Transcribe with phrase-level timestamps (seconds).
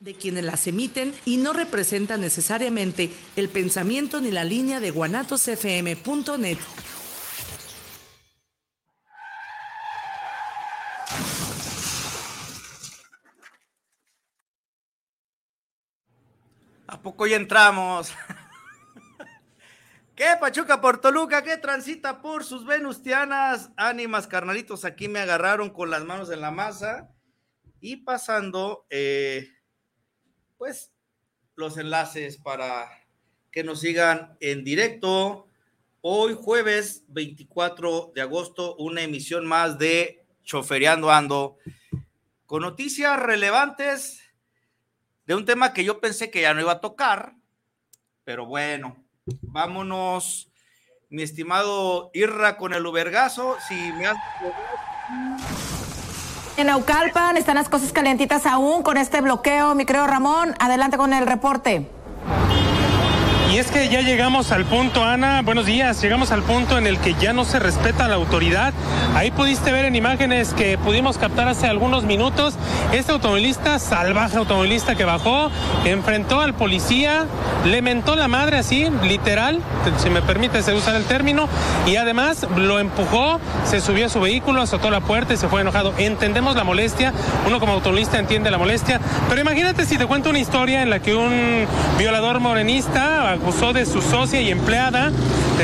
[0.00, 6.58] de quienes las emiten y no representan necesariamente el pensamiento ni la línea de guanatosfm.net.
[16.86, 18.14] ¿A poco ya entramos?
[20.14, 21.42] ¿Qué Pachuca por Toluca?
[21.42, 23.70] ¿Qué transita por sus venustianas?
[23.76, 27.10] Ánimas, carnalitos, aquí me agarraron con las manos en la masa
[27.80, 29.48] y pasando, eh,
[30.58, 30.92] pues,
[31.54, 32.90] los enlaces para
[33.50, 35.46] que nos sigan en directo.
[36.00, 41.56] Hoy jueves 24 de agosto, una emisión más de Chofereando Ando,
[42.46, 44.20] con noticias relevantes
[45.26, 47.34] de un tema que yo pensé que ya no iba a tocar,
[48.24, 49.04] pero bueno,
[49.42, 50.50] vámonos,
[51.08, 54.16] mi estimado Irra con el Ubergazo, si me has...
[56.58, 61.12] En Aucalpan están las cosas calientitas aún con este bloqueo, mi creo Ramón, adelante con
[61.12, 61.88] el reporte.
[63.50, 66.98] Y es que ya llegamos al punto, Ana, buenos días, llegamos al punto en el
[66.98, 68.74] que ya no se respeta la autoridad.
[69.14, 72.56] Ahí pudiste ver en imágenes que pudimos captar hace algunos minutos
[72.92, 75.50] este automovilista, salvaje automovilista que bajó,
[75.86, 77.24] enfrentó al policía,
[77.64, 79.60] le mentó la madre así, literal,
[79.96, 81.48] si me permite usar el término,
[81.86, 85.62] y además lo empujó, se subió a su vehículo, azotó la puerta y se fue
[85.62, 85.94] enojado.
[85.96, 87.14] Entendemos la molestia,
[87.46, 91.00] uno como automovilista entiende la molestia, pero imagínate si te cuento una historia en la
[91.00, 91.66] que un
[91.98, 95.12] violador morenista acusó de su socia y empleada,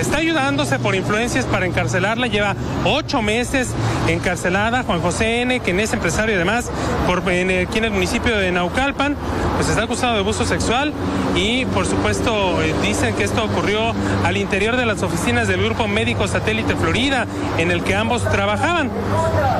[0.00, 3.69] está ayudándose por influencias para encarcelarla, lleva ocho meses
[4.09, 6.71] encarcelada, Juan José N., quien es empresario además,
[7.06, 9.16] por, en, aquí en el municipio de Naucalpan,
[9.56, 10.93] pues está acusado de abuso sexual
[11.37, 13.94] y por supuesto eh, dicen que esto ocurrió
[14.25, 17.26] al interior de las oficinas del Grupo Médico Satélite Florida,
[17.59, 18.91] en el que ambos trabajaban.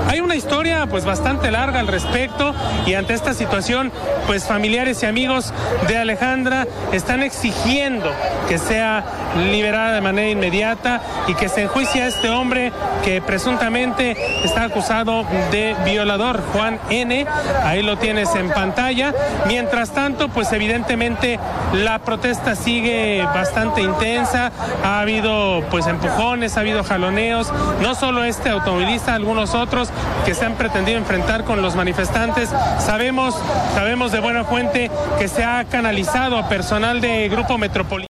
[0.09, 2.55] Hay una historia pues bastante larga al respecto
[2.87, 3.93] y ante esta situación
[4.27, 5.53] pues familiares y amigos
[5.89, 8.11] de Alejandra están exigiendo
[8.49, 9.05] que sea
[9.51, 12.73] liberada de manera inmediata y que se enjuicie a este hombre
[13.05, 17.27] que presuntamente está acusado de violador, Juan N.
[17.63, 19.15] Ahí lo tienes en pantalla.
[19.47, 21.39] Mientras tanto, pues evidentemente
[21.73, 24.53] la protesta sigue bastante intensa.
[24.83, 27.53] Ha habido pues empujones, ha habido jaloneos.
[27.81, 29.91] No solo este automovilista, algunos otros
[30.25, 32.51] que se han pretendido enfrentar con los manifestantes.
[32.79, 33.35] Sabemos,
[33.75, 38.14] sabemos de buena fuente que se ha canalizado a personal de Grupo Metropolitano.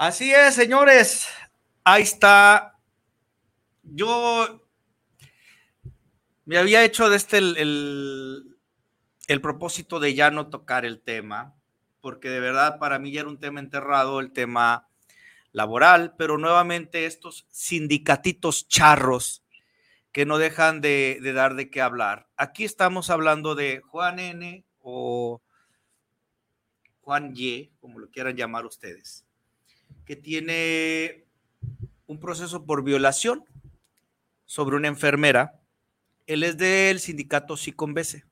[0.00, 1.28] Así es, señores.
[1.84, 2.78] Ahí está.
[3.82, 4.66] Yo
[6.46, 8.56] me había hecho de este el,
[9.28, 11.54] el, propósito de ya no tocar el tema,
[12.00, 14.88] porque de verdad para mí ya era un tema enterrado, el tema
[15.52, 19.44] laboral, pero nuevamente estos sindicatitos charros
[20.12, 22.26] que no dejan de, de, dar de qué hablar.
[22.38, 25.42] Aquí estamos hablando de Juan N o
[27.02, 29.26] Juan Y, como lo quieran llamar ustedes
[30.10, 31.24] que tiene
[32.08, 33.44] un proceso por violación
[34.44, 35.60] sobre una enfermera.
[36.26, 38.24] Él es del sindicato Siconbese.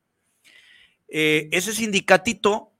[1.06, 2.72] Eh, ese sindicatito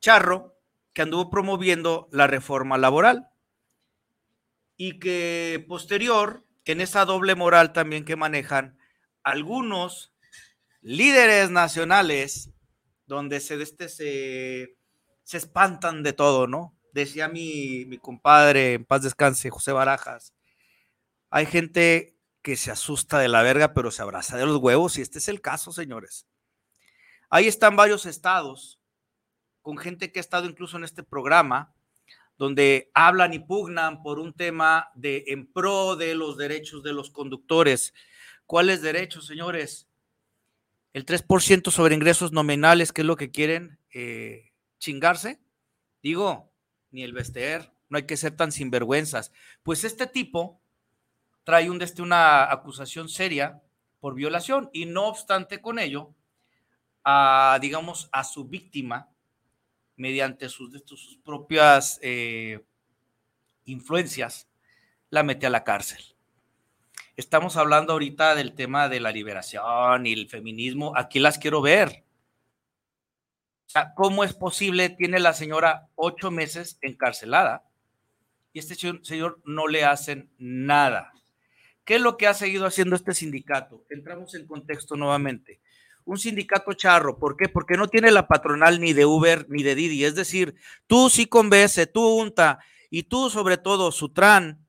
[0.00, 0.58] charro
[0.92, 3.28] que anduvo promoviendo la reforma laboral
[4.76, 8.76] y que posterior, en esa doble moral también que manejan
[9.22, 10.12] algunos
[10.80, 12.50] líderes nacionales,
[13.06, 14.74] donde se, este, se,
[15.22, 16.76] se espantan de todo, ¿no?
[16.92, 20.32] Decía mi, mi compadre, en paz descanse, José Barajas,
[21.30, 25.02] hay gente que se asusta de la verga, pero se abraza de los huevos, y
[25.02, 26.26] este es el caso, señores.
[27.30, 28.78] Ahí están varios estados
[29.62, 31.74] con gente que ha estado incluso en este programa,
[32.36, 37.10] donde hablan y pugnan por un tema de en pro de los derechos de los
[37.10, 37.94] conductores.
[38.44, 39.88] ¿Cuáles derechos, señores?
[40.92, 45.40] El 3% sobre ingresos nominales, que es lo que quieren eh, chingarse.
[46.02, 46.51] Digo,
[46.92, 49.32] ni el Bester, no hay que ser tan sinvergüenzas.
[49.62, 50.60] Pues este tipo
[51.44, 53.62] trae un, desde una acusación seria
[54.00, 56.14] por violación y no obstante con ello,
[57.04, 59.08] a, digamos, a su víctima,
[59.96, 62.64] mediante sus, sus propias eh,
[63.64, 64.48] influencias,
[65.10, 66.02] la mete a la cárcel.
[67.16, 70.94] Estamos hablando ahorita del tema de la liberación y el feminismo.
[70.96, 72.04] Aquí las quiero ver.
[73.94, 74.90] ¿Cómo es posible?
[74.90, 77.64] Tiene la señora ocho meses encarcelada
[78.52, 81.12] y este señor no le hacen nada.
[81.84, 83.84] ¿Qué es lo que ha seguido haciendo este sindicato?
[83.90, 85.60] Entramos en contexto nuevamente.
[86.04, 87.48] Un sindicato charro, ¿por qué?
[87.48, 90.04] Porque no tiene la patronal ni de Uber ni de Didi.
[90.04, 90.54] Es decir,
[90.86, 92.60] tú sí convence, tú unta
[92.90, 94.66] y tú sobre todo, Sutran,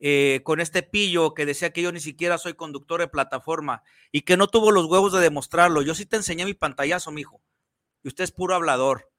[0.00, 3.82] eh, con este pillo que decía que yo ni siquiera soy conductor de plataforma
[4.12, 5.82] y que no tuvo los huevos de demostrarlo.
[5.82, 7.40] Yo sí te enseñé mi pantallazo, mijo.
[8.04, 9.10] Y usted es puro hablador.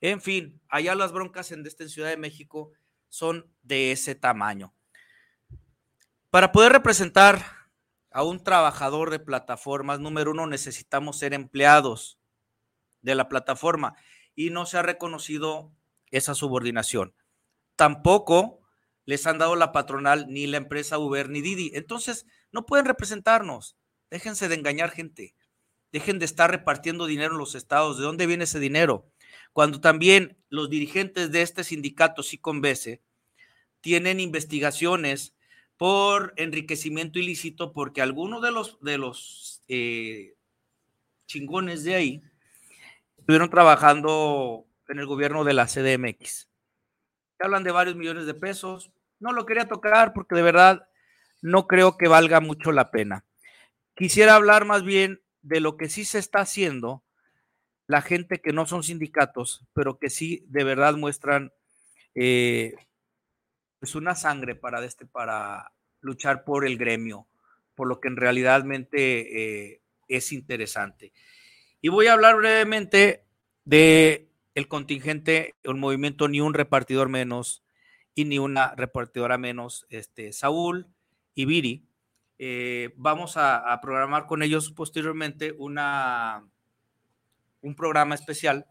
[0.00, 2.72] En fin, allá las broncas en, en Ciudad de México
[3.08, 4.74] son de ese tamaño.
[6.30, 7.44] Para poder representar
[8.10, 12.18] a un trabajador de plataformas, número uno, necesitamos ser empleados
[13.02, 13.94] de la plataforma
[14.34, 15.70] y no se ha reconocido
[16.10, 17.14] esa subordinación.
[17.76, 18.60] Tampoco
[19.04, 21.72] les han dado la patronal ni la empresa Uber ni Didi.
[21.74, 23.76] Entonces, no pueden representarnos.
[24.10, 25.34] Déjense de engañar gente.
[25.94, 27.98] Dejen de estar repartiendo dinero en los estados.
[27.98, 29.06] ¿De dónde viene ese dinero?
[29.52, 33.00] Cuando también los dirigentes de este sindicato, Siconbese,
[33.80, 35.36] tienen investigaciones
[35.76, 40.34] por enriquecimiento ilícito porque algunos de los, de los eh,
[41.28, 42.22] chingones de ahí
[43.16, 46.48] estuvieron trabajando en el gobierno de la CDMX.
[47.38, 48.90] Hablan de varios millones de pesos.
[49.20, 50.88] No lo quería tocar porque de verdad
[51.40, 53.24] no creo que valga mucho la pena.
[53.94, 57.04] Quisiera hablar más bien de lo que sí se está haciendo
[57.86, 61.52] la gente que no son sindicatos, pero que sí de verdad muestran
[62.14, 62.74] eh,
[63.78, 67.28] pues una sangre para, este, para luchar por el gremio,
[67.74, 71.12] por lo que en realidad eh, es interesante.
[71.82, 73.24] Y voy a hablar brevemente
[73.64, 77.62] de el contingente, un movimiento ni un repartidor menos
[78.14, 80.86] y ni una repartidora menos, este, Saúl
[81.34, 81.84] y Viri.
[82.38, 86.44] Eh, vamos a, programar con ellos posteriormente una,
[87.60, 88.66] un programa especial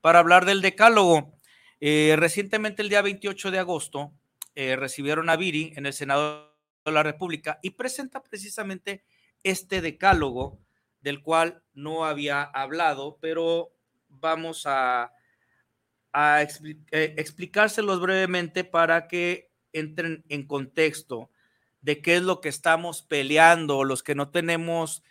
[0.00, 1.32] para hablar del decálogo.
[1.80, 4.12] Eh, recientemente, el día 28 de agosto,
[4.54, 6.54] eh, recibieron a Viri en el Senado
[6.84, 9.04] de la República y presenta precisamente
[9.42, 10.58] este decálogo
[11.00, 13.72] del cual no había hablado, pero
[14.08, 15.12] vamos a,
[16.12, 21.30] a explicárselos brevemente para que entren en contexto
[21.82, 25.02] de qué es lo que estamos peleando, los que no tenemos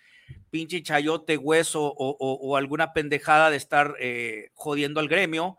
[0.49, 5.57] pinche chayote, hueso o, alguna pendejada de estar eh, jodiendo al gremio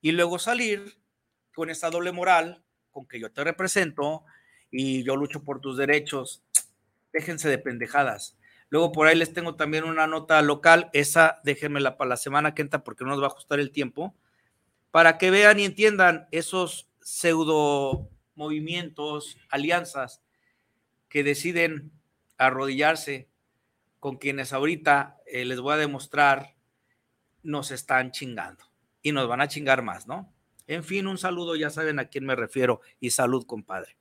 [0.00, 0.98] y luego salir
[1.54, 4.24] con esa doble moral con que yo te represento
[4.70, 6.42] y yo lucho por tus derechos.
[7.12, 8.36] Déjense de pendejadas.
[8.68, 12.62] Luego por ahí les tengo también una nota local, esa déjenmela para la semana que
[12.62, 14.14] entra porque no nos va a ajustar el tiempo,
[14.92, 20.22] para que vean y entiendan esos pseudo movimientos, alianzas
[21.10, 21.92] que deciden
[22.38, 23.28] arrodillarse
[23.98, 26.54] con quienes ahorita eh, les voy a demostrar
[27.42, 28.64] nos están chingando
[29.02, 30.32] y nos van a chingar más, ¿no?
[30.66, 33.96] En fin, un saludo, ya saben a quién me refiero y salud, compadre.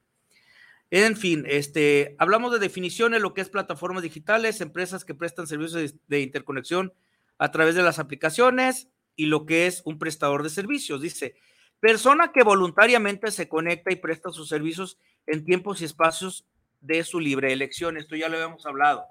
[0.91, 5.95] En fin, este, hablamos de definiciones, lo que es plataformas digitales, empresas que prestan servicios
[6.07, 6.93] de, interconexión
[7.37, 11.01] a través de las aplicaciones y lo que es un prestador de servicios.
[11.01, 11.35] Dice,
[11.79, 14.97] persona que voluntariamente se conecta y presta sus servicios
[15.27, 16.45] en tiempos y espacios
[16.81, 17.97] de su libre elección.
[17.97, 19.05] Esto ya lo habíamos hablado.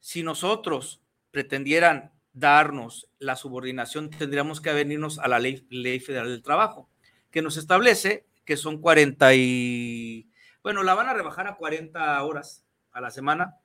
[0.00, 6.42] Si nosotros pretendieran darnos la subordinación, tendríamos que venirnos a la ley, ley federal del
[6.42, 6.88] trabajo,
[7.30, 10.30] que nos establece que son 40 y,
[10.62, 13.56] bueno, la van a rebajar a 40 horas a la semana,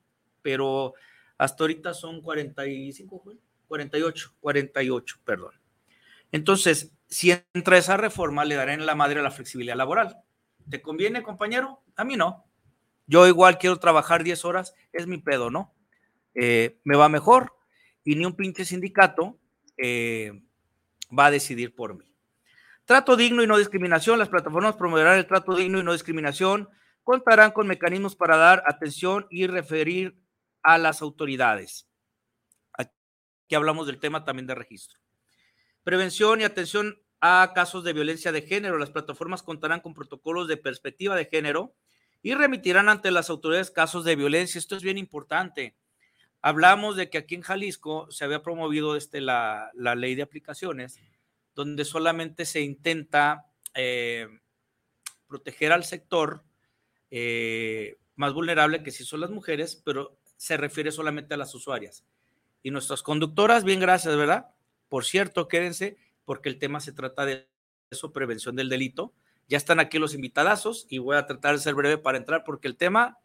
[0.42, 0.94] pero
[1.38, 3.24] hasta ahorita son 45,
[3.68, 5.54] 48, 48, perdón.
[6.34, 10.18] Entonces, si entra esa reforma, le darán la madre a la flexibilidad laboral.
[10.70, 11.84] ¿Te conviene, compañero?
[11.96, 12.46] A mí no.
[13.06, 15.74] Yo igual quiero trabajar 10 horas, es mi pedo, ¿no?
[16.36, 17.54] Eh, me va mejor
[18.04, 19.40] y ni un pinche sindicato
[19.78, 20.42] eh,
[21.18, 22.14] va a decidir por mí.
[22.86, 24.20] Trato digno y no discriminación.
[24.20, 26.70] Las plataformas promoverán el trato digno y no discriminación.
[27.04, 30.18] Contarán con mecanismos para dar atención y referir
[30.62, 31.88] a las autoridades.
[32.74, 35.00] Aquí hablamos del tema también de registro.
[35.84, 38.78] Prevención y atención a casos de violencia de género.
[38.78, 41.74] Las plataformas contarán con protocolos de perspectiva de género
[42.22, 44.60] y remitirán ante las autoridades casos de violencia.
[44.60, 45.74] Esto es bien importante.
[46.42, 51.00] Hablamos de que aquí en Jalisco se había promovido este, la, la ley de aplicaciones
[51.56, 54.28] donde solamente se intenta eh,
[55.30, 56.44] proteger al sector
[57.10, 62.04] eh, más vulnerable que si son las mujeres, pero se refiere solamente a las usuarias.
[62.64, 64.48] Y nuestras conductoras, bien gracias, ¿verdad?
[64.90, 67.48] Por cierto, quédense, porque el tema se trata de
[67.92, 69.14] eso, prevención del delito.
[69.48, 72.68] Ya están aquí los invitadazos y voy a tratar de ser breve para entrar porque
[72.68, 73.20] el tema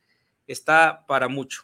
[0.47, 1.63] está para mucho.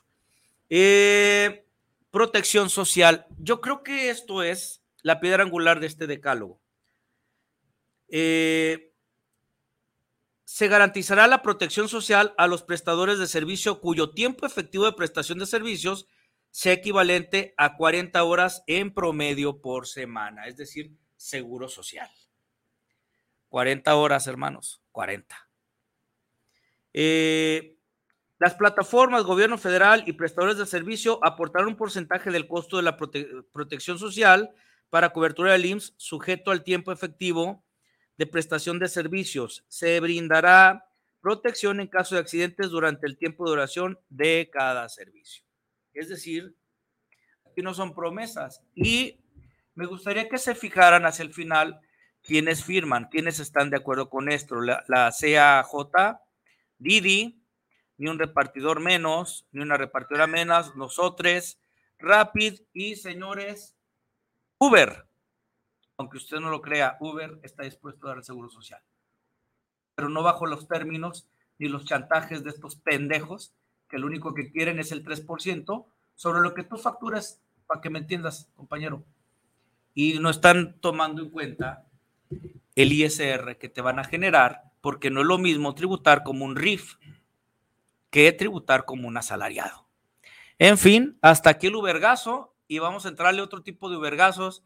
[0.71, 1.67] Eh,
[2.11, 3.27] protección social.
[3.39, 6.61] Yo creo que esto es la piedra angular de este decálogo.
[8.09, 8.93] Eh,
[10.45, 15.39] se garantizará la protección social a los prestadores de servicio cuyo tiempo efectivo de prestación
[15.39, 16.07] de servicios
[16.51, 20.93] sea equivalente a 40 horas en promedio por semana, es decir,
[21.25, 22.11] seguro social.
[23.49, 25.49] 40 horas, hermanos, 40.
[26.93, 27.79] Eh,
[28.39, 32.99] las plataformas, gobierno federal y prestadores de servicio aportaron un porcentaje del costo de la
[32.99, 34.55] protección social
[34.91, 37.65] para cobertura del IMSS sujeto al tiempo efectivo
[38.19, 39.65] de prestación de servicios.
[39.69, 40.85] Se brindará
[41.23, 45.43] protección en caso de accidentes durante el tiempo de duración de cada servicio.
[45.95, 46.55] Es decir,
[47.47, 48.63] aquí no son promesas.
[48.75, 49.24] Y
[49.75, 51.81] me gustaría que se fijaran hacia el final
[52.23, 54.61] quiénes firman, quiénes están de acuerdo con esto.
[54.61, 56.19] La, la CAJ,
[56.79, 57.43] Didi,
[57.99, 61.59] ni un repartidor menos, ni una repartidora menos, nosotros,
[61.99, 63.77] Rapid y señores,
[64.59, 65.07] Uber.
[65.97, 68.83] Aunque usted no lo crea, Uber está dispuesto a dar el seguro social
[69.95, 71.27] pero no bajo los términos
[71.59, 73.55] ni los chantajes de estos pendejos
[73.89, 77.91] que lo único que quieren es el 3% sobre lo que tú facturas, para que
[77.91, 79.05] me entiendas, compañero.
[79.95, 81.87] Y no están tomando en cuenta
[82.75, 86.57] el ISR que te van a generar, porque no es lo mismo tributar como un
[86.57, 86.97] RIF
[88.11, 89.89] que tributar como un asalariado.
[90.59, 94.63] En fin, hasta aquí el ubergazo y vamos a entrarle otro tipo de ubergazos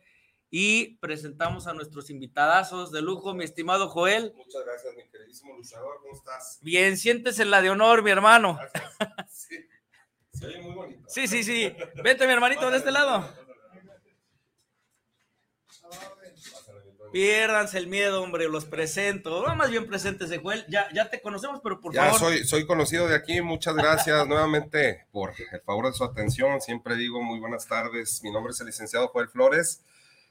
[0.50, 4.32] y presentamos a nuestros invitadazos de lujo, mi estimado Joel.
[4.36, 6.58] Muchas gracias, mi queridísimo luchador, ¿cómo estás?
[6.62, 8.58] Bien, siéntese en la de honor, mi hermano.
[9.28, 9.56] Sí,
[10.32, 11.08] se oye muy bonito.
[11.08, 11.74] Sí, sí, sí.
[12.02, 13.28] Vete, mi hermanito, de este lado.
[17.12, 19.46] Piérdanse el miedo, hombre, los presento.
[19.46, 20.66] No, más bien presentes, Joel.
[20.68, 22.12] Ya, ya te conocemos, pero por favor.
[22.12, 23.40] Ya soy, soy conocido de aquí.
[23.40, 26.60] Muchas gracias nuevamente por el favor de su atención.
[26.60, 28.22] Siempre digo muy buenas tardes.
[28.22, 29.82] Mi nombre es el licenciado Joel Flores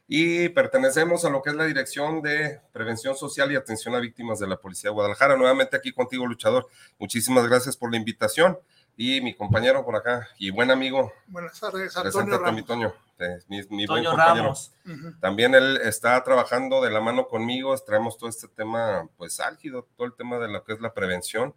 [0.08, 4.40] y pertenecemos a lo que es la Dirección de Prevención Social y Atención a Víctimas
[4.40, 5.36] de la Policía de Guadalajara.
[5.36, 6.68] Nuevamente aquí contigo, luchador.
[7.00, 8.58] Muchísimas gracias por la invitación.
[9.00, 11.14] Y mi compañero por acá y buen amigo.
[11.28, 12.56] Buenas tardes, Antonio Ramos.
[12.56, 12.96] mi Toño,
[13.48, 14.56] mi, buen compañero.
[15.22, 20.08] También él está trabajando de la mano conmigo, traemos todo este tema, pues álgido, todo
[20.08, 21.54] el tema de lo que es la prevención.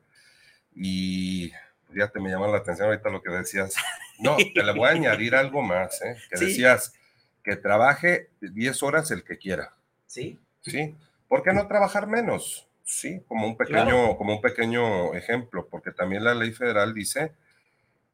[0.75, 1.51] Y
[1.95, 3.75] ya te me llama la atención ahorita lo que decías.
[4.19, 6.15] No, te le voy a añadir algo más, ¿eh?
[6.29, 6.93] que decías,
[7.43, 9.73] que trabaje 10 horas el que quiera.
[10.05, 10.39] Sí.
[10.61, 10.95] Sí.
[11.27, 12.69] ¿Por qué no trabajar menos?
[12.91, 17.33] Sí, como un pequeño, como un pequeño ejemplo, porque también la ley federal dice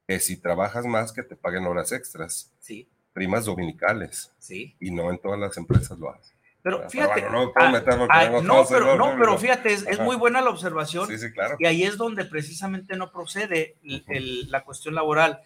[0.06, 2.52] que si trabajas más que te paguen horas extras.
[2.60, 2.86] Sí.
[3.14, 4.34] Primas dominicales.
[4.38, 4.76] Sí.
[4.78, 6.36] Y no en todas las empresas lo hacen.
[6.62, 11.08] Pero fíjate, no, pero, no, pero fíjate, es, muy buena la observación.
[11.08, 11.56] Sí, sí, claro.
[11.58, 15.40] Y ahí es donde precisamente no procede la cuestión laboral,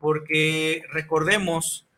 [0.00, 1.88] porque recordemos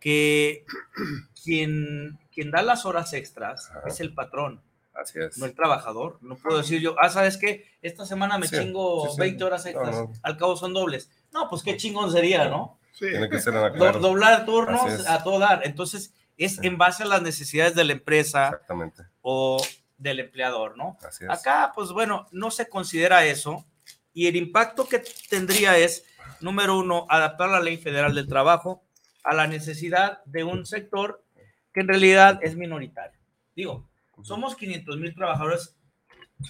[0.00, 0.64] que
[1.44, 4.62] quien, quien da las horas extras es el patrón.
[4.94, 5.38] Así es.
[5.38, 6.18] No el trabajador.
[6.20, 7.66] No puedo decir yo, ah, ¿sabes qué?
[7.80, 10.08] Esta semana me chingo 20 horas extras.
[10.22, 11.10] Al cabo son dobles.
[11.32, 12.78] No, pues qué chingón sería, ¿no?
[12.92, 13.06] Sí.
[13.10, 15.62] Tiene que ser doblar turnos a todo dar.
[15.64, 19.04] Entonces, es en base a las necesidades de la empresa Exactamente.
[19.22, 19.62] o
[19.96, 20.98] del empleador, ¿no?
[21.06, 21.30] Así es.
[21.30, 23.64] Acá, pues bueno, no se considera eso.
[24.12, 26.04] Y el impacto que tendría es,
[26.40, 28.82] número uno, adaptar la ley federal del trabajo
[29.24, 31.24] a la necesidad de un sector
[31.72, 33.18] que en realidad es minoritario.
[33.54, 33.88] Digo,
[34.22, 35.76] somos 500 mil trabajadores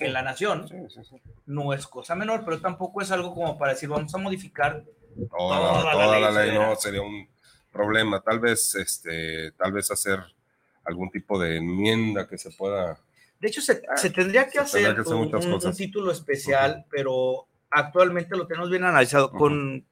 [0.01, 0.67] en la nación,
[1.47, 4.85] no es cosa menor, pero tampoco es algo como para decir, vamos a modificar
[5.31, 7.29] toda, la ley, no sería un
[7.71, 8.21] problema.
[8.21, 10.21] Tal vez, este, tal vez hacer
[10.85, 12.99] algún tipo de enmienda que se pueda.
[13.39, 18.85] De hecho, se, ah, tendría que hacer un, título especial, pero actualmente lo tenemos bien
[18.85, 19.85] analizado con,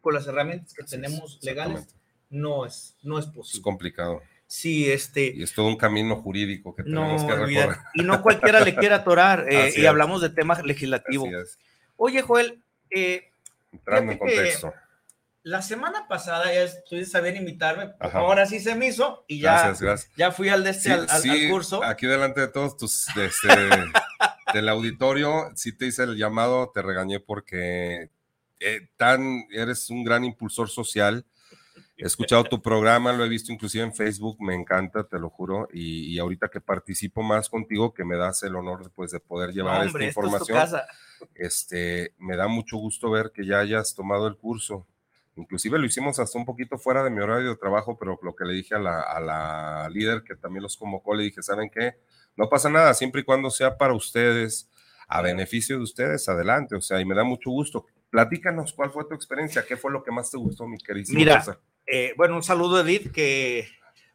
[0.00, 1.96] con las herramientas que tenemos legales
[2.32, 3.58] no es, no es posible.
[3.58, 4.22] Es complicado.
[4.52, 5.32] Sí, este.
[5.34, 7.78] Y es todo un camino jurídico que tenemos que recorrer.
[7.94, 11.58] Y no cualquiera le quiere atorar, eh, y hablamos de temas legislativos.
[11.96, 13.30] Oye, Joel, eh,
[13.72, 14.74] entrando en contexto.
[15.42, 19.74] La semana pasada ya estuviste a invitarme, ahora sí se me hizo y ya,
[20.18, 21.08] ya fui al de este al,
[21.48, 21.82] curso.
[21.82, 23.48] Aquí delante de todos tus este,
[24.52, 28.10] del auditorio, sí te hice el llamado, te regañé porque
[28.60, 31.24] eh, tan eres un gran impulsor social
[31.96, 35.68] He escuchado tu programa, lo he visto inclusive en Facebook, me encanta, te lo juro,
[35.72, 39.86] y, ahorita que participo más contigo, que me das el honor pues, de poder llevar
[39.86, 40.58] esta información,
[41.34, 44.86] este, me da mucho gusto ver que ya hayas tomado el curso.
[45.36, 48.44] Inclusive lo hicimos hasta un poquito fuera de mi horario de trabajo, pero lo que
[48.44, 51.96] le dije a la, a la líder que también los convocó, le dije, ¿saben qué?
[52.36, 54.68] No pasa nada, siempre y cuando sea para ustedes,
[55.08, 56.74] a beneficio de ustedes, adelante.
[56.74, 57.86] O sea, y me da mucho gusto.
[58.10, 61.12] Platícanos cuál fue tu experiencia, qué fue lo que más te gustó, mi querido.
[61.14, 61.44] Mira,
[61.86, 63.68] eh, bueno, un saludo, Edith, que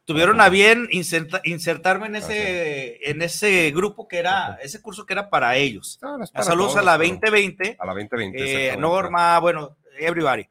[0.05, 5.29] tuvieron a bien insertarme en ese, en ese grupo que era, ese curso que era
[5.29, 5.99] para ellos.
[6.33, 7.75] Saludos a la 2020.
[7.77, 8.73] A la 2020.
[8.73, 10.47] Eh, Norma, bueno, everybody.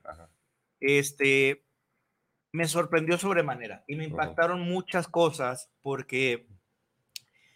[0.79, 1.63] Este,
[2.53, 6.47] me sorprendió sobremanera y me impactaron muchas cosas porque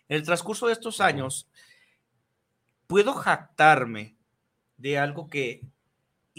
[0.09, 1.49] en el transcurso de estos años
[2.87, 4.17] puedo jactarme
[4.79, 5.61] de algo que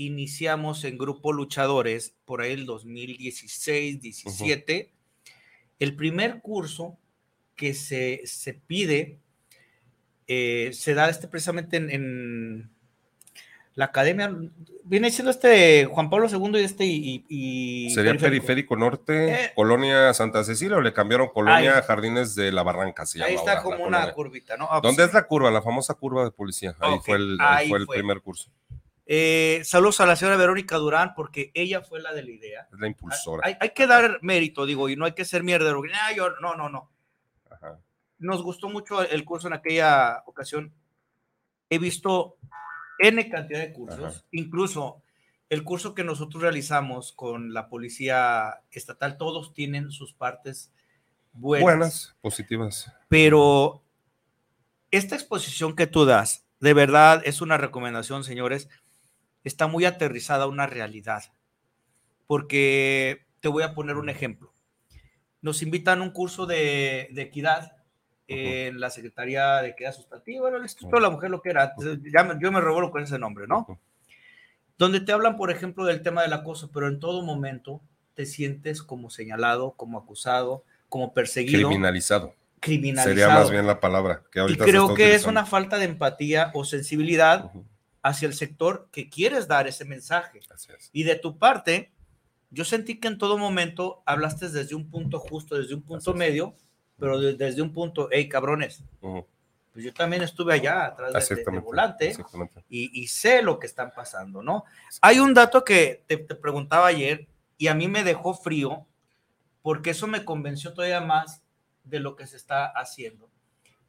[0.05, 4.91] iniciamos en Grupo Luchadores por ahí el 2016, 17.
[5.79, 6.97] El primer curso
[7.55, 9.19] que se, se pide
[10.27, 12.71] eh, se da este precisamente en,
[13.73, 14.33] la academia,
[14.83, 17.89] viene siendo este Juan Pablo II y este y...
[17.93, 19.51] Sería Periférico, Norte, eh.
[19.55, 23.03] Colonia Santa Cecilia o le cambiaron Colonia Jardines de la Barranca.
[23.23, 24.67] ahí está como una curvita, ¿no?
[24.69, 25.51] Ah, ¿Dónde es la curva?
[25.51, 26.75] La famosa curva de policía.
[26.79, 28.49] Ahí fue el, fue el primer curso.
[29.05, 32.67] Eh, saludos a la señora Verónica Durán, porque ella fue la de la idea.
[32.71, 33.57] Es la impulsora.
[33.59, 35.71] Hay, que dar mérito, digo, y no hay que ser mierda.
[35.71, 36.91] no, no, no.
[38.19, 40.73] Nos gustó mucho el curso en aquella ocasión.
[41.69, 42.37] He visto
[42.99, 45.01] N cantidad de cursos, incluso
[45.49, 50.71] el curso que nosotros realizamos con la policía estatal, todos tienen sus partes
[51.33, 51.63] buenas.
[51.63, 52.93] Buenas, positivas.
[53.09, 53.83] Pero
[54.91, 58.69] esta exposición que tú das, de verdad es una recomendación, señores
[59.43, 61.23] está muy aterrizada a una realidad.
[62.27, 64.53] Porque te voy a poner un ejemplo.
[65.41, 67.77] Nos invitan a un curso de, equidad
[68.27, 71.73] en la Secretaría de Equidad Sustantiva, bueno, el Instituto de la Mujer, lo que era,
[72.39, 73.79] yo me revuelvo con ese nombre, ¿no?
[74.77, 77.81] Donde te hablan, por ejemplo, del tema del acoso, pero en todo momento
[78.13, 81.67] te sientes como señalado, como acusado, como perseguido.
[81.67, 82.35] Criminalizado.
[82.59, 83.15] Criminalizado.
[83.15, 84.23] Sería más bien la palabra.
[84.31, 87.51] Que y creo que es una falta de empatía o sensibilidad
[88.03, 90.39] hacia el sector que quieres dar ese mensaje.
[90.91, 91.91] Y de tu parte,
[92.49, 96.55] yo sentí que en todo momento hablaste desde un punto justo, desde un punto medio,
[96.97, 98.83] pero desde un punto, hey, cabrones,
[99.71, 102.13] pues yo también estuve allá atrás del de, volante
[102.69, 104.65] y, sé lo que están pasando, ¿no?
[105.01, 108.85] Hay un dato que te, te preguntaba ayer y a mí me dejó frío
[109.61, 111.41] porque eso me convenció todavía más
[111.83, 113.29] de lo que se está haciendo.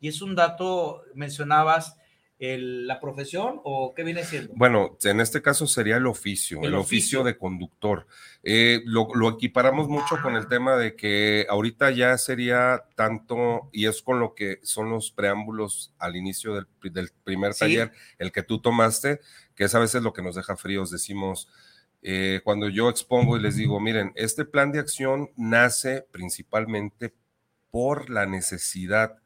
[0.00, 1.96] Y es un dato, mencionabas
[2.48, 4.52] la profesión o qué viene siendo?
[4.56, 7.22] Bueno, en este caso sería el oficio, el, oficio.
[7.22, 8.06] de conductor.
[8.42, 14.02] Eh, lo, equiparamos mucho con el tema de que ahorita ya sería tanto, y es
[14.02, 16.66] con lo que son los preámbulos al inicio del,
[17.22, 19.20] primer taller, el que tú tomaste,
[19.54, 21.48] que es a veces lo que nos deja fríos, decimos.
[22.04, 27.14] Eh, cuando yo expongo y les digo, miren, este plan de acción nace principalmente
[27.70, 29.18] por la necesidad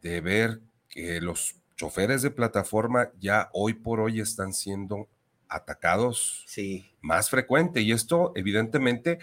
[0.00, 5.08] de ver que los choferes de plataforma ya hoy por hoy están siendo
[5.48, 6.90] atacados sí.
[7.00, 9.18] más frecuente y esto evidentemente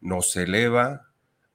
[0.00, 1.10] nos eleva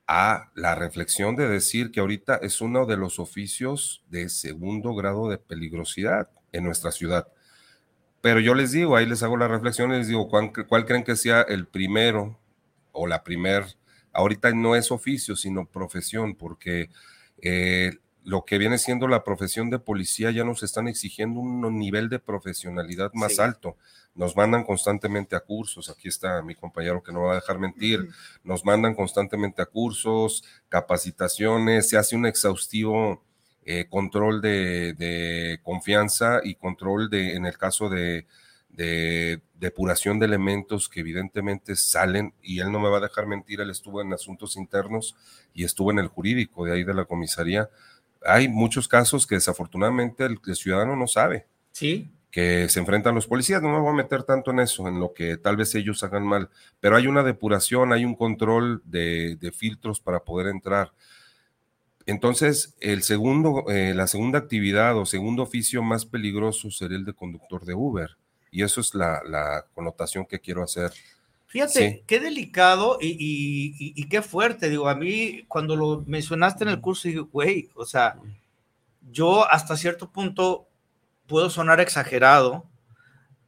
[0.07, 5.29] a la reflexión de decir que ahorita es uno de los oficios de segundo grado
[5.29, 7.27] de peligrosidad en nuestra ciudad.
[8.21, 11.15] Pero yo les digo, ahí les hago la reflexión y les digo, ¿cuál, creen que
[11.15, 12.37] sea el primero
[12.91, 13.65] o la primer?
[14.11, 16.89] Ahorita no es oficio, sino profesión, porque
[17.41, 22.09] eh, lo que viene siendo la profesión de policía ya nos están exigiendo un nivel
[22.09, 23.77] de profesionalidad más alto.
[24.13, 28.09] Nos mandan constantemente a cursos, aquí está mi compañero que no va a dejar mentir,
[28.43, 33.23] nos mandan constantemente a cursos, capacitaciones, se hace un exhaustivo
[33.63, 38.25] eh, control de, confianza y control de, en el caso de,
[38.69, 43.61] de depuración de elementos que evidentemente salen, y él no me va a dejar mentir,
[43.61, 45.15] él estuvo en asuntos internos
[45.53, 47.69] y estuvo en el jurídico de ahí de la comisaría,
[48.23, 51.47] hay muchos casos que desafortunadamente el, ciudadano no sabe.
[51.71, 52.09] Sí.
[52.29, 53.61] Que se enfrentan los policías.
[53.61, 56.25] No me voy a meter tanto en eso, en lo que tal vez ellos hagan
[56.25, 60.93] mal, pero hay una depuración, hay un control de, filtros para poder entrar.
[62.05, 67.13] Entonces, el segundo, eh, la segunda actividad o segundo oficio más peligroso sería el de
[67.13, 68.17] conductor de Uber.
[68.49, 70.91] Y eso es la, la connotación que quiero hacer
[71.51, 74.69] Fíjate, qué delicado y, qué fuerte.
[74.69, 78.17] Digo, a mí cuando lo mencionaste en el curso, dije, güey, o sea,
[79.11, 80.69] yo hasta cierto punto
[81.27, 82.63] puedo sonar exagerado,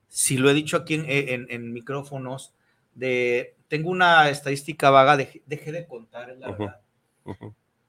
[0.10, 2.54] si lo he dicho aquí en, micrófonos,
[2.94, 6.82] de, tengo una estadística vaga, de, dejé de contar, es la verdad.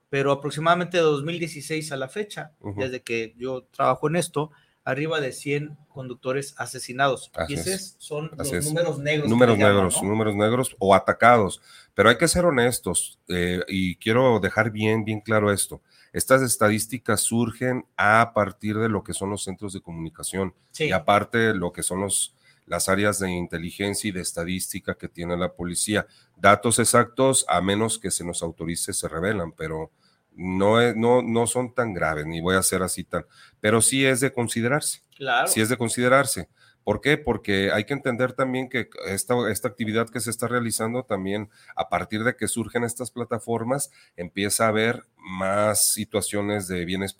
[0.09, 4.51] Pero aproximadamente de 2016 a la fecha, desde que yo trabajo en esto,
[4.85, 7.31] arriba de 100 conductores asesinados.
[7.49, 9.29] y esos son los números negros.
[9.29, 11.61] Números negros, números negros o atacados.
[11.95, 15.81] Pero hay que ser honestos eh, y quiero dejar bien, bien claro esto.
[16.13, 21.53] Estas estadísticas surgen a partir de lo que son los centros de comunicación y aparte
[21.53, 22.35] lo que son los,
[22.67, 26.05] las áreas de inteligencia y de estadística que tiene la policía.
[26.37, 29.91] Datos exactos, a menos que se nos autorice, se revelan, pero
[30.35, 33.25] no, no, no son tan graves, ni voy a ser así tan,
[33.59, 35.01] pero sí es de considerarse.
[35.15, 35.47] Claro.
[35.47, 36.49] Sí es de considerarse.
[36.85, 37.17] ¿Por qué?
[37.17, 41.89] Porque hay que entender también que esta, esta actividad que se está realizando también, a
[41.89, 47.15] partir de que surgen estas plataformas, empieza a haber más situaciones de bienes,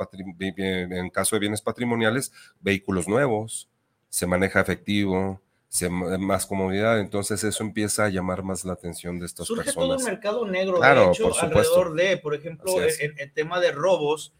[0.57, 3.67] en caso de bienes patrimoniales, vehículos nuevos,
[4.09, 5.41] se maneja efectivo,
[5.75, 9.87] se, más comodidad, entonces eso empieza a llamar más la atención de estas Surge personas.
[9.89, 11.75] todo un mercado negro, Claro, de hecho, por supuesto.
[11.81, 12.99] alrededor de, por ejemplo, es.
[13.01, 14.33] en, en tema de robos,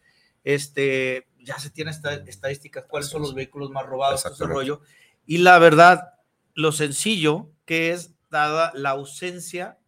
[0.44, 4.80] este, ya se tiene esta- estadísticas, cuáles son los vehículos más robados, todo rollo.
[5.26, 6.14] Y la verdad,
[6.54, 9.78] lo sencillo que es dada la ausencia,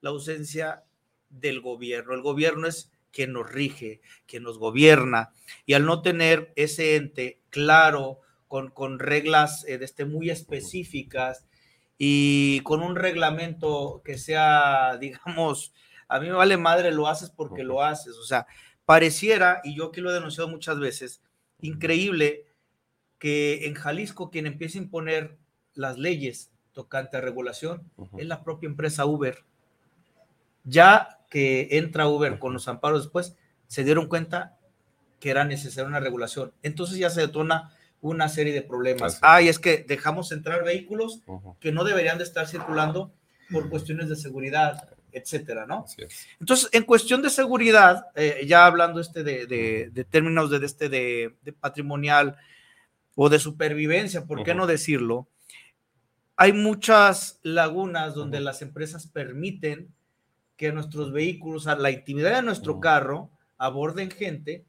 [0.00, 0.84] la ausencia
[1.28, 2.14] del gobierno.
[2.14, 5.32] El gobierno es quien nos rige, quien nos gobierna,
[5.66, 11.46] y al no tener ese ente claro, con, con reglas eh, de este, muy específicas
[11.98, 15.72] y con un reglamento que sea, digamos,
[16.08, 18.16] a mí me vale madre, lo haces porque lo haces.
[18.16, 18.46] O sea,
[18.84, 21.20] pareciera, y yo aquí lo he denunciado muchas veces,
[21.60, 22.44] increíble
[23.18, 25.38] que en Jalisco quien empieza a imponer
[25.74, 28.18] las leyes tocante a regulación Ujú.
[28.18, 29.44] es la propia empresa Uber.
[30.64, 34.58] Ya que entra Uber con los amparos después, se dieron cuenta
[35.20, 36.52] que era necesaria una regulación.
[36.62, 39.02] Entonces ya se detona una serie de problemas.
[39.02, 39.20] Así es.
[39.22, 41.22] Ay, es que dejamos entrar vehículos
[41.60, 43.12] que no deberían de estar circulando
[43.50, 45.86] por cuestiones de seguridad, etcétera, ¿no?
[46.40, 50.66] Entonces, en cuestión de seguridad, eh, ya hablando este de, de- de términos de, de
[50.66, 52.36] este de, patrimonial
[53.14, 55.26] o de supervivencia, ¿por qué no decirlo?
[56.36, 59.88] Hay muchas lagunas donde las empresas permiten
[60.58, 64.64] que nuestros vehículos, a la intimidad de nuestro carro, aborden gente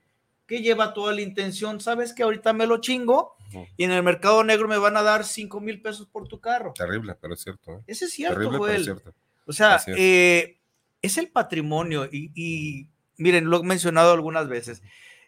[0.47, 3.35] que lleva toda la intención, sabes que ahorita me lo chingo
[3.75, 6.73] y en el mercado negro me van a dar 5 mil pesos por tu carro.
[6.73, 7.71] Terrible, pero es cierto.
[7.73, 7.81] ¿eh?
[7.87, 8.77] Ese es cierto, Terrible, pero Joel.
[8.77, 9.13] es cierto.
[9.45, 9.87] O sea, es.
[9.97, 10.57] eh,
[11.01, 14.81] es el patrimonio y, y, miren, lo he mencionado algunas veces.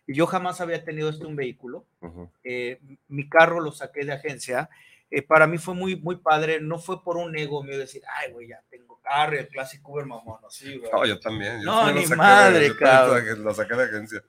[0.08, 1.86] Yo jamás había tenido este un vehículo.
[2.01, 2.32] Ujú.
[2.43, 4.69] eh, mi carro lo saqué de agencia.
[5.12, 6.60] eh, para mí fue muy, muy padre.
[6.62, 10.05] No fue por un ego mío decir, ay, güey, ya tengo carro, el clásico Uber
[10.05, 10.91] mamón, así, güey.
[10.91, 11.60] No, yo también.
[11.60, 13.43] yo No, ni de- madre, también cabrón.
[13.43, 14.23] Lo saqué de agencia.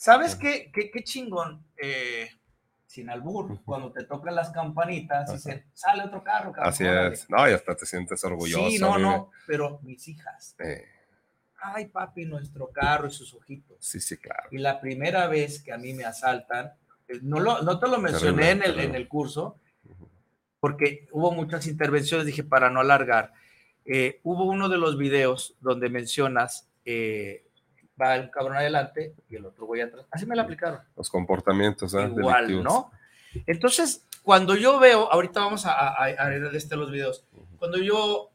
[0.00, 1.62] ¿Sabes qué, qué, qué chingón?
[1.76, 2.26] Eh,
[2.86, 6.72] sin albur, cuando te tocan las campanitas, dicen, sale otro carro, cabrón.
[6.72, 7.12] Así órale".
[7.12, 7.28] es.
[7.28, 8.70] No, y hasta te sientes orgulloso.
[8.70, 10.56] Sí, no, no, pero mis hijas.
[10.58, 10.86] Eh,
[11.60, 13.76] Ay, papi, nuestro carro y sus ojitos.
[13.78, 14.48] sí, sí, claro.
[14.50, 16.72] Y la primera vez que a mí me asaltan,
[17.06, 18.84] eh, no, lo, no te lo mencioné en, el, terrible.
[18.84, 19.58] en el curso,
[20.60, 23.34] porque hubo muchas intervenciones, dije, para no alargar.
[23.84, 27.44] Eh, hubo uno de los videos donde mencionas, eh,
[28.00, 30.06] va un cabrón adelante y el otro güey atrás.
[30.10, 30.80] Así me la aplicaron.
[30.96, 32.06] Los comportamientos ¿ah?
[32.06, 32.64] Igual, delictivos.
[32.64, 32.90] ¿no?
[33.46, 37.24] Entonces, cuando yo veo, ahorita vamos a, a, a este los videos,
[37.58, 38.30] cuando yo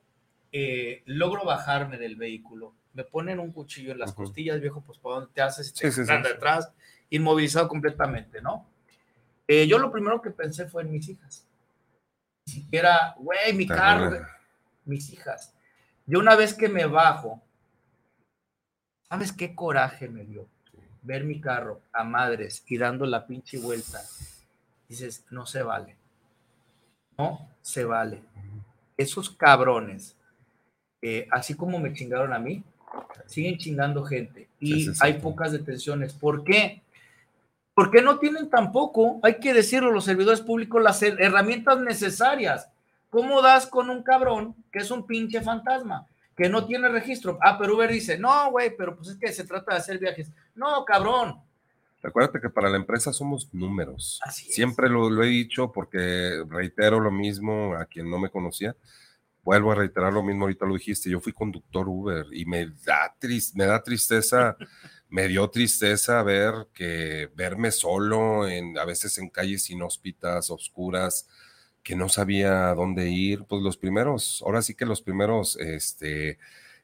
[0.51, 4.23] eh, logro bajarme del vehículo, me ponen un cuchillo en las Ujú.
[4.23, 5.67] costillas, viejo, pues ¿para dónde te haces?
[5.67, 6.21] Sí, Te sí, sí, sí.
[6.23, 6.71] detrás,
[7.09, 8.65] inmovilizado completamente, ¿no?
[9.47, 11.45] Eh, yo lo primero que pensé fue en mis hijas.
[12.47, 14.25] Ni siquiera, güey, mi carro,
[14.85, 15.53] mis hijas.
[16.05, 17.41] Yo una vez que me bajo,
[19.15, 20.45] ¿sabes qué coraje me dio?
[21.01, 24.01] Ver mi carro a madres y dando la pinche vuelta.
[24.89, 25.95] Dices, no se vale.
[27.17, 28.21] No se vale.
[28.97, 30.15] Esos cabrones,
[31.01, 32.63] eh, así como me chingaron a mí,
[33.25, 34.47] siguen chingando gente.
[34.59, 36.13] Y Sí, sí, sí, hay pocas detenciones.
[36.13, 36.81] ¿Por qué?
[37.73, 42.69] Porque no tienen tampoco, hay que decirlo, los servidores públicos, las her- herramientas necesarias.
[43.09, 46.07] ¿Cómo das con un cabrón que es un pinche fantasma?
[46.35, 47.39] Que no tiene registro.
[47.41, 50.31] Ah, pero Uber dice, no, güey, pero pues es que se trata de hacer viajes.
[50.53, 51.41] No, cabrón.
[52.01, 54.19] Recuérdate que para la empresa somos números.
[54.23, 54.51] Así.
[54.51, 58.75] Siempre lo, lo he dicho porque reitero lo mismo a quien no me conocía.
[59.43, 63.15] Vuelvo a reiterar lo mismo, ahorita lo dijiste, yo fui conductor Uber y me da,
[63.19, 64.57] tris- me da tristeza,
[65.09, 71.27] me dio tristeza ver que verme solo, en, a veces en calles inhóspitas, oscuras,
[71.85, 76.39] que no sabía dónde ir, pues los primeros, ahora sí que los primeros, este,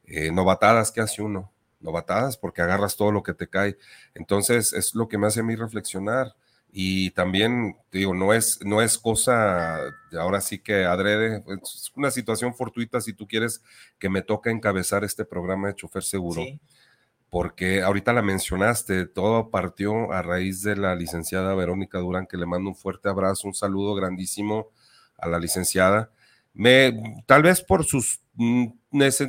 [0.06, 3.78] eh, novatadas que hace uno, novatadas porque agarras todo lo que te cae.
[4.14, 6.36] Entonces es lo que me hace a mí reflexionar.
[6.72, 9.80] Y también, te digo, no es, no es cosa,
[10.18, 13.62] ahora sí que adrede, es una situación fortuita si tú quieres
[14.00, 16.60] que me toque encabezar este programa de chofer seguro, Sí.
[17.30, 22.46] porque ahorita la mencionaste, todo partió a raíz de la licenciada Verónica Durán, que le
[22.46, 24.70] mando un fuerte abrazo, un saludo grandísimo
[25.22, 26.12] a la licenciada.
[26.54, 28.68] Me, tal vez por sus, mm,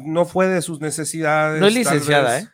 [0.04, 1.60] no fue de sus necesidades.
[1.60, 2.48] No es licenciada, vez- ¿eh?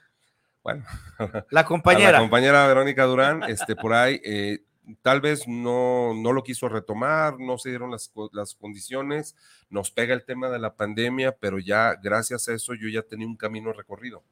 [0.62, 0.85] Bueno,
[1.51, 2.12] La compañera.
[2.12, 4.59] la compañera Verónica Durán, este, por ahí, eh,
[5.03, 9.35] tal vez no, no lo quiso retomar, no se dieron las, las condiciones,
[9.70, 13.27] nos pega el tema de la pandemia, pero ya gracias a eso yo ya tenía
[13.27, 14.22] un camino recorrido.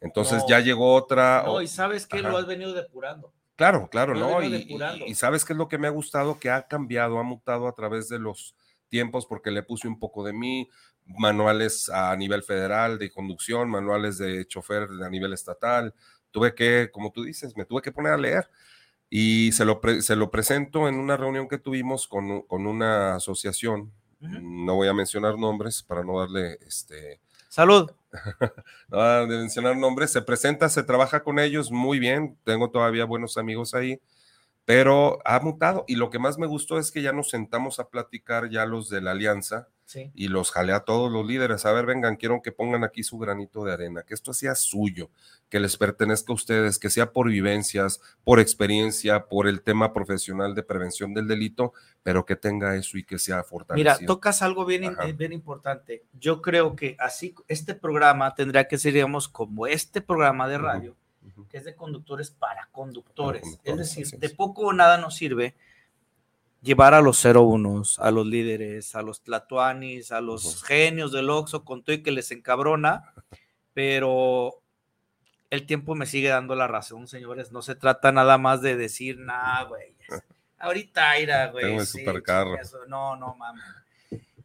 [0.00, 0.48] Entonces No.
[0.48, 1.42] ya llegó otra.
[1.44, 3.32] No, o- y sabes que lo has venido depurando.
[3.56, 4.42] Claro, claro, ¿no?
[4.42, 7.74] Y, sabes qué es lo que me ha gustado, que ha cambiado, ha mutado a
[7.74, 8.54] través de los
[8.88, 10.68] tiempos, porque le puse un poco de mí,
[11.06, 15.94] manuales a nivel federal de conducción, manuales de chofer a nivel estatal.
[16.30, 18.50] Tuve que, como tú dices, me tuve que poner a leer.
[19.08, 23.14] Y se lo, pre- se lo presento en una reunión que tuvimos con, con una
[23.14, 23.92] asociación.
[24.20, 27.90] No voy a mencionar nombres para no darle este, Salud.
[28.88, 30.12] no a mencionar nombres.
[30.12, 32.36] Se presenta, se trabaja con ellos muy bien.
[32.44, 34.00] Tengo todavía buenos amigos ahí,
[34.66, 35.84] pero ha mutado.
[35.86, 38.90] Y lo que más me gustó es que ya nos sentamos a platicar ya los
[38.90, 40.10] de la alianza Sí.
[40.16, 41.64] y los jalé a todos los líderes.
[41.64, 45.10] A ver, vengan, quiero que pongan aquí su granito de arena, que esto sea suyo,
[45.48, 50.56] que les pertenezca a ustedes, que sea por vivencias, por experiencia, por el tema profesional
[50.56, 53.94] de prevención del delito, pero que tenga eso y que sea fortalecido.
[53.94, 56.02] Mira, tocas algo bien, bien importante.
[56.18, 60.96] Yo creo que así este programa tendría que ser, digamos, como este programa de Ujú.
[61.50, 63.42] Que es de conductores para conductores.
[63.42, 64.34] Para es conductores, decir, así de es.
[64.34, 65.54] poco o nada nos sirve
[66.62, 70.64] llevar a los 01, a los líderes, a los tlatuanis, a los Ujú.
[70.66, 73.12] genios del Oxxo con todo y que les encabrona,
[73.74, 74.60] pero
[75.50, 77.52] el tiempo me sigue dando la razón, señores.
[77.52, 79.94] No se trata nada más de decir, nah, güey.
[80.08, 80.22] es-
[80.58, 81.66] Ahorita ira, güey.
[81.66, 82.04] Tengo el sí.
[82.88, 83.62] No, no mames.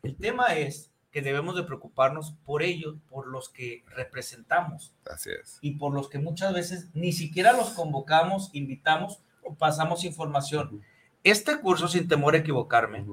[0.04, 5.58] El tema es que debemos de preocuparnos por ellos, por los que representamos Así es.
[5.62, 10.82] y por los que muchas veces ni siquiera los convocamos, invitamos o pasamos información.
[11.24, 13.06] Este curso, sin temor a equivocarme,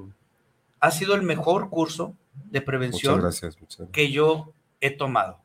[0.79, 3.59] ha sido el mejor curso de Muchas prevención gracias.
[3.59, 3.93] Muchas gracias.
[3.93, 5.39] que yo he tomado.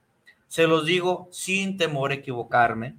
[0.47, 2.97] Se los digo sin temor a equivocarme,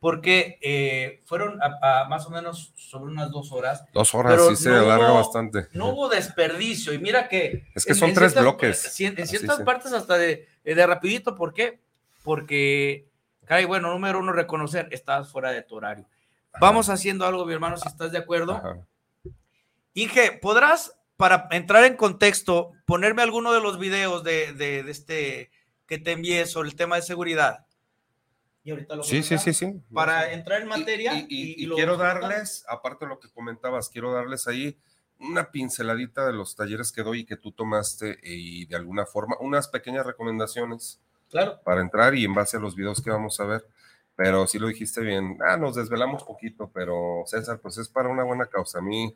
[0.00, 3.84] porque eh, fueron a, a más o menos sobre unas dos horas.
[3.92, 5.68] Dos horas, sí se no alarga hubo- bastante.
[5.72, 7.66] No hubo desperdicio y mira que...
[7.74, 9.00] Es que son tres ciertas- bloques.
[9.00, 11.80] En, ciertas partes hasta de, de rapidito, ¿por qué?
[12.24, 13.06] Porque,
[13.44, 16.06] caray, bueno, número uno, reconocer, estabas fuera de tu horario.
[16.58, 18.54] Vamos haciendo algo, mi hermano, si estás de acuerdo.
[18.56, 18.78] Ajá.
[19.94, 25.50] Inge, ¿podrás, para entrar en contexto, ponerme alguno de los videos de, de- de este
[25.86, 27.66] que te envié sobre el tema de seguridad?
[28.70, 29.80] Y ahorita lo Sí, sí, sí, sí.
[29.92, 31.14] Para entrar en materia.
[31.14, 34.46] Y, y- y- y y lo- quiero darles, aparte de lo que comentabas, quiero darles
[34.46, 34.78] ahí
[35.18, 39.36] una pinceladita de los talleres que doy y que tú tomaste y de alguna forma,
[39.40, 41.60] unas pequeñas recomendaciones Claro.
[41.64, 43.66] para entrar y en base a los videos que vamos a ver.
[44.16, 45.38] Pero sí lo dijiste bien.
[45.46, 48.78] Ah, nos desvelamos poquito, pero César, pues es para una buena causa.
[48.78, 49.14] A mí,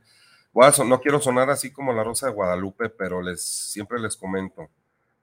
[0.53, 3.99] voy a son- no quiero sonar así como la Rosa de Guadalupe, pero les siempre
[4.01, 4.69] les comento,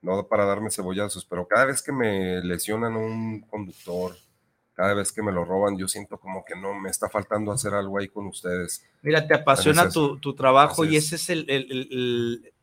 [0.02, 4.16] no para darme cebollazos, pero cada vez que me lesionan un conductor,
[4.74, 7.74] cada vez que me lo roban, yo siento como que no me está faltando hacer
[7.74, 8.84] algo ahí con ustedes.
[9.04, 11.06] Mira, te apasiona tu, tu trabajo Así y es.
[11.06, 12.54] ese es el, el- el- el-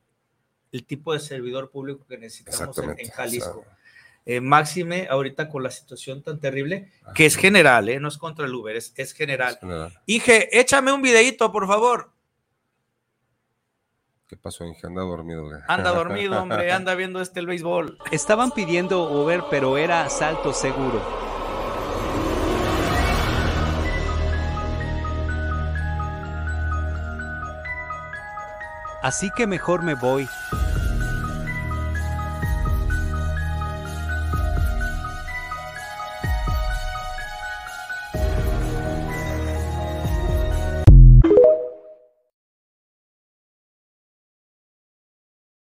[0.73, 3.61] el tipo de servidor público que necesitamos en, Jalisco.
[3.61, 3.79] O sea,
[4.27, 7.99] Eh, máxime, ahorita con la situación tan terrible, que es general, ¿eh?
[7.99, 9.55] no es contra el Uber, es, es general.
[9.55, 9.99] Es general.
[10.05, 12.11] Inge, échame un videíto, por favor.
[14.29, 14.87] ¿Qué pasó, Inge?
[14.87, 15.47] Anda dormido.
[15.47, 15.59] güey.
[15.69, 17.97] Anda dormido, hombre, anda viendo este el béisbol.
[18.11, 21.01] Estaban pidiendo Uber, pero era asalto seguro.
[29.03, 30.29] Así que mejor me voy.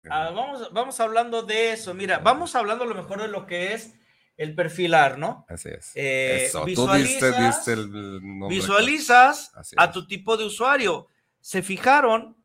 [0.10, 3.74] Ah, vamos, vamos hablando de eso, mira, vamos hablando a lo mejor de lo que
[3.74, 3.96] es
[4.38, 5.46] el perfilar, ¿no?
[5.50, 5.92] Así es.
[5.96, 8.56] Eh, Eso, tú visualizas- el nombre.
[8.56, 11.08] Visualizas a tu tipo de usuario.
[11.42, 12.38] Se fijaron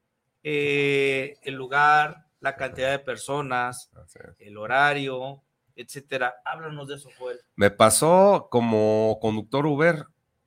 [0.43, 3.91] eh, el lugar, la cantidad de personas,
[4.39, 5.43] el horario,
[5.77, 6.35] etcétera.
[6.45, 7.41] Háblanos de eso, Joel.
[7.57, 10.05] Me pasó como conductor Uber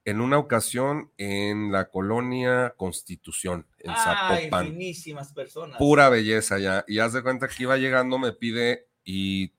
[0.08, 3.98] en una ocasión en la colonia Constitución, en Ay,
[4.46, 4.68] Zapopan.
[4.68, 5.78] finísimas personas.
[5.78, 6.86] Pura belleza ya.
[6.88, 9.52] Y haz de cuenta que iba llegando, me pide y,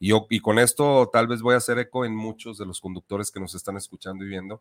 [0.00, 3.30] y y con esto tal vez voy a hacer eco en muchos de los conductores
[3.30, 4.60] que nos están escuchando y viendo.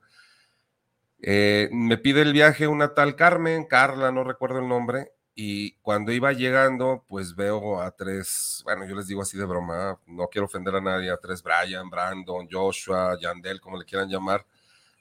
[1.19, 6.12] Eh, me pide el viaje una tal Carmen, Carla, no recuerdo el nombre, y cuando
[6.12, 10.45] iba llegando, pues veo a tres, bueno, yo les digo así de broma, no quiero
[10.45, 14.45] ofender a nadie, a tres Brian, Brandon, Joshua, Yandel, como le quieran llamar,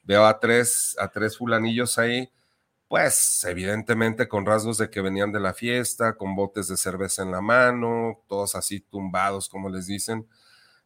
[0.07, 2.31] veo a tres, a tres fulanillos ahí,
[2.89, 7.33] pues evidentemente con rasgos de que venían de la fiesta, con botes de cerveza en
[7.33, 10.27] la mano, todos así tumbados, como les dicen.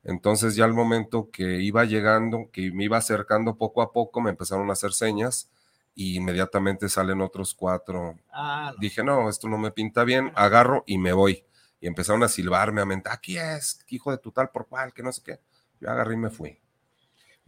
[0.03, 4.31] Entonces ya al momento que iba llegando, que me iba acercando poco a poco, me
[4.31, 5.51] empezaron a hacer señas
[5.95, 8.17] y inmediatamente salen otros cuatro.
[8.33, 8.81] Ah, no.
[8.81, 11.45] Dije, no, esto no me pinta bien, agarro y me voy.
[11.81, 15.03] Y empezaron a silbarme, a mentar, aquí es, hijo de tu tal por cual, que
[15.03, 15.41] no sé qué.
[15.81, 16.59] Yo agarré y me fui.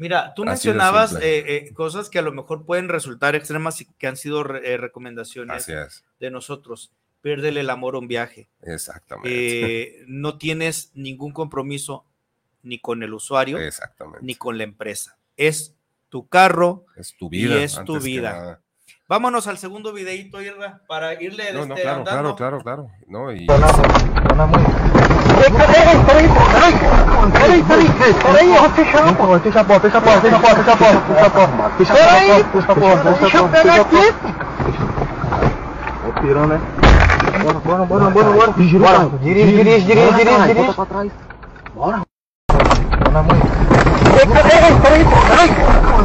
[0.02, 3.84] Mira, tú Así mencionabas eh, eh, cosas que a lo mejor pueden resultar extremas y
[3.86, 5.66] que han sido re- eh, recomendaciones
[6.18, 6.90] de nosotros.
[7.20, 8.48] Piérdele el amor a un viaje.
[8.62, 9.30] exactamente.
[10.00, 12.04] Eh, no tienes ningún compromiso
[12.64, 14.18] ni con el usuario exactamente.
[14.26, 15.16] ni con la empresa.
[15.36, 15.74] Es
[16.08, 17.62] tu carro Es tu vida.
[17.62, 18.60] es tu vida.
[19.08, 22.34] Vámonos al segundo videito, Irra, para irle No, no, este, claro, andando.
[22.36, 22.90] claro, claro, claro.
[23.06, 23.46] No, y
[27.32, 27.88] Peraí, peraí,
[28.22, 29.40] peraí, eu vou fechar a porta.
[29.40, 31.70] Fecha a porta, fecha a porta, fecha a porta, fecha a porta, fecha a porta.
[31.78, 33.10] Fecha a porta, fecha a porta.
[33.20, 34.14] Deixa eu pegar aqui.
[36.04, 36.60] Ó o pirão, né?
[37.42, 38.52] Bora, bora, bora, bora, bora.
[38.56, 40.54] Dirige, dirige, dirige, dirige, dirige.
[40.54, 41.10] Volta pra trás.
[41.74, 42.00] Bora.
[43.04, 43.40] Bora, mãe.
[44.12, 45.50] Peraí, peraí, peraí.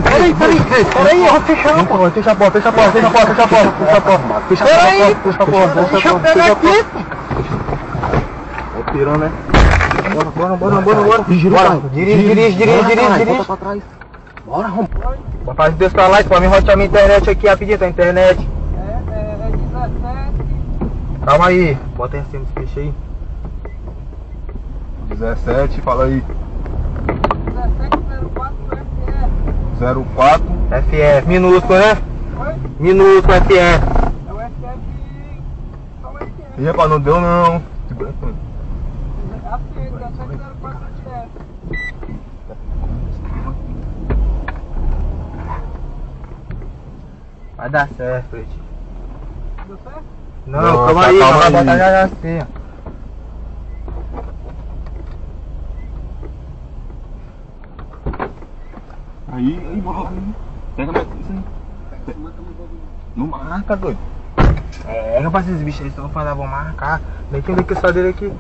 [0.04, 2.12] Peraí, peraí, peraí, eu vou fechar a porta.
[2.12, 4.42] Fecha a porta, fecha a porta, fecha a porta, fecha a porta.
[4.50, 6.68] Fecha a porta, fecha a porta, fecha a porta.
[6.68, 7.17] Deixa
[8.92, 9.32] pirão, né?
[10.14, 11.24] Bora, bora, bora, bora, bora.
[11.24, 11.82] Dirige, bora.
[11.94, 13.26] dirige, dirige, dirige, dirige.
[13.26, 13.84] Volta pra trás.
[14.46, 15.18] Bora, bora.
[15.44, 17.88] Bota pra Deus pra lá, que pra mim rote a minha internet aqui rapidinho, tá
[17.88, 18.48] internet.
[18.78, 19.98] É, é, é 17.
[21.26, 22.94] Calma aí, bota em cima desse peixe aí.
[25.10, 26.24] 17, fala aí.
[27.46, 28.56] 1704
[29.78, 30.06] FF.
[30.16, 31.98] 04 FF, minúsculo, né?
[32.40, 32.56] Oi?
[32.80, 33.58] Minúsculo FF.
[33.58, 34.80] É o FF.
[36.02, 36.88] Calma aí, que é.
[36.88, 37.62] Não deu não.
[40.12, 41.28] 1704 FE.
[47.58, 48.64] Vai dar certo, Pretinho.
[49.68, 50.04] Deu certo?
[50.46, 51.52] Não, Nossa, calma aí, calma vai aí.
[51.54, 52.46] botar já assim, ó.
[59.30, 60.12] Aí, aí, bora.
[60.76, 62.16] Pega mais isso aí.
[63.16, 64.00] Não marca, doido.
[64.86, 67.02] É, rapaz, esses bichos aí estão falando, vão marcar.
[67.32, 68.32] Nem tem que só dele aqui.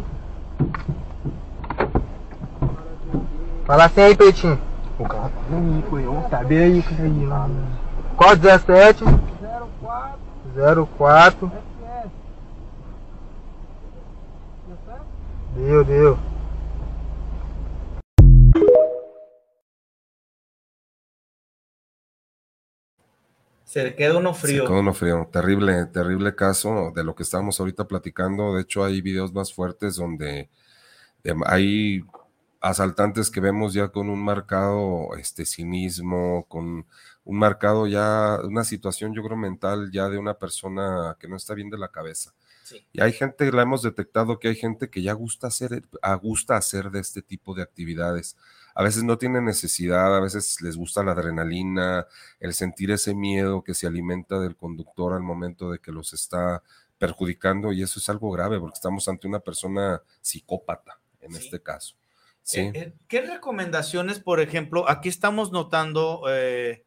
[3.67, 4.57] Fala assim aí, Pretinho.
[4.97, 6.29] O cara tá aí, pô.
[6.29, 7.49] Tá bem aí, cara aí, lá.
[8.15, 9.03] Qual 17?
[9.03, 11.51] 04 04.
[11.51, 11.57] FE.
[14.67, 15.05] Deu certo?
[15.53, 16.17] Deu, deu.
[23.65, 24.63] Se queda uno Se frío.
[24.63, 25.27] quedó uno frío.
[25.29, 28.55] Terrible, terrible caso de lo que estábamos ahorita platicando.
[28.55, 30.49] De hecho, hay videos más fuertes donde
[31.45, 32.01] hay
[32.61, 36.85] asaltantes que vemos ya con un marcado este cinismo, con
[37.23, 41.53] un marcado ya, una situación, yo creo, mental ya de una persona que no está
[41.53, 42.33] bien de la cabeza.
[42.63, 42.85] Sí.
[42.91, 46.57] Y hay gente, la hemos detectado que hay gente que ya gusta hacer, a gusta
[46.57, 48.35] hacer de este tipo de actividades.
[48.75, 52.07] A veces no tienen necesidad, a veces les gusta la adrenalina,
[52.39, 56.61] el sentir ese miedo que se alimenta del conductor al momento de que los está
[56.97, 61.45] perjudicando y eso es algo grave porque estamos ante una persona psicópata en Sí.
[61.45, 61.95] este caso.
[62.47, 62.61] Sí.
[62.61, 66.85] Eh, eh, ¿Qué recomendaciones, por ejemplo, aquí estamos notando eh,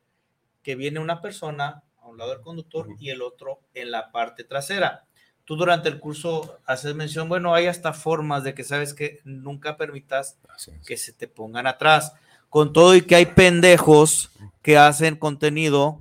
[0.62, 4.42] que viene una persona a un lado del conductor y el otro en la parte
[4.42, 5.04] trasera?
[5.44, 9.76] Tú durante el curso haces mención, bueno, hay hasta formas de que sabes que nunca
[9.76, 10.38] permitas
[10.86, 12.14] que se te pongan atrás.
[12.48, 14.30] Con todo y que hay pendejos
[14.62, 16.00] que hacen contenido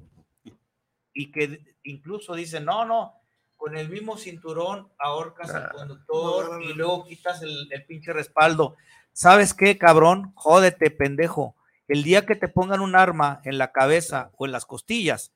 [1.14, 3.14] y que incluso dicen, no, no,
[3.58, 5.70] con el mismo cinturón ahorcas al Nah.
[5.72, 8.78] conductor y luego quitas el, el pinche respaldo.
[9.20, 10.32] ¿Sabes qué, cabrón?
[10.36, 11.54] Jódete, pendejo.
[11.90, 15.34] El día que te pongan un arma en la cabeza o en las costillas,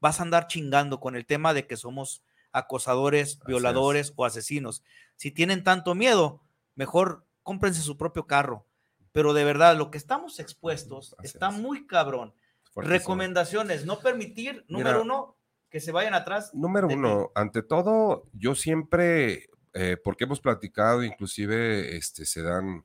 [0.00, 3.44] vas a andar chingando con el tema de que somos acosadores, es.
[3.46, 4.84] violadores o asesinos.
[5.16, 6.42] Si tienen tanto miedo,
[6.74, 8.66] mejor cómprense su propio carro.
[9.12, 11.54] Pero de verdad, lo que estamos expuestos Así está es.
[11.54, 12.34] muy cabrón.
[12.74, 12.98] Fuertísimo.
[12.98, 15.36] Recomendaciones, no permitir, número Mira, uno,
[15.70, 16.52] que se vayan atrás.
[16.52, 22.84] Número uno, ante todo, yo siempre, eh, porque hemos platicado, inclusive este, se dan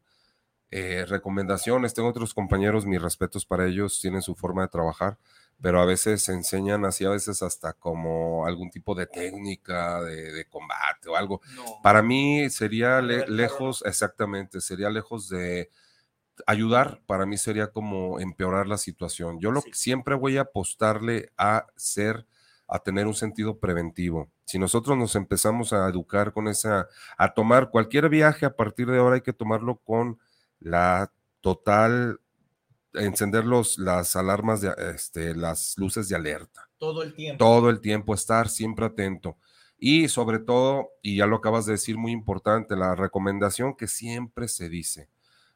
[0.72, 5.18] eh, recomendaciones, tengo otros compañeros, mis respetos para ellos, tienen su forma de trabajar,
[5.61, 10.32] pero a veces se enseñan así, a veces hasta como algún tipo de técnica de,
[10.32, 11.41] de combate o algo.
[11.55, 11.63] No.
[11.82, 15.70] Para mí sería le- lejos, exactamente, sería lejos de
[16.45, 19.39] ayudar, para mí sería como empeorar la situación.
[19.39, 19.72] Yo lo Sí.
[19.74, 22.28] siempre voy a apostarle a ser,
[22.68, 24.30] a tener un sentido preventivo.
[24.45, 26.88] Si nosotros nos empezamos a educar con esa,
[27.18, 30.20] a tomar cualquier viaje a partir de ahora hay que tomarlo con
[30.60, 32.20] la total,
[32.93, 37.43] encender los, las alarmas, de, este, las luces de alerta todo el tiempo.
[37.43, 39.38] todo el tiempo, estar siempre atento.
[39.80, 44.47] Y sobre todo, y ya lo acabas de decir, muy importante, la recomendación que siempre
[44.47, 45.10] se dice,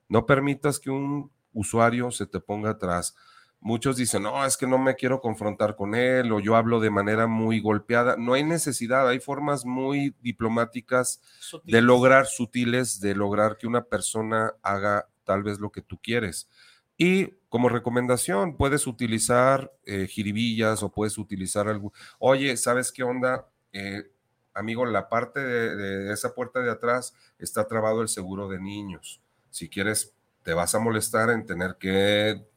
[0.08, 3.16] no permitas que un usuario se te ponga atrás.
[3.64, 6.89] Muchos dicen, no, es que no me quiero confrontar con él o yo hablo de
[6.89, 8.16] manera muy golpeada.
[8.18, 11.22] No hay necesidad, hay formas muy diplomáticas
[11.64, 16.49] de lograr sutiles, de lograr que una persona haga tal vez lo que tú quieres.
[16.97, 21.93] Y como recomendación, puedes utilizar eh, jiribillas o puedes utilizar algo.
[22.18, 23.47] Oye, ¿sabes qué onda?
[23.74, 24.09] Eh,
[24.55, 29.22] amigo, la parte de, de esa puerta de atrás está trabado el seguro de niños.
[29.51, 32.49] Si quieres, te vas a molestar en tener que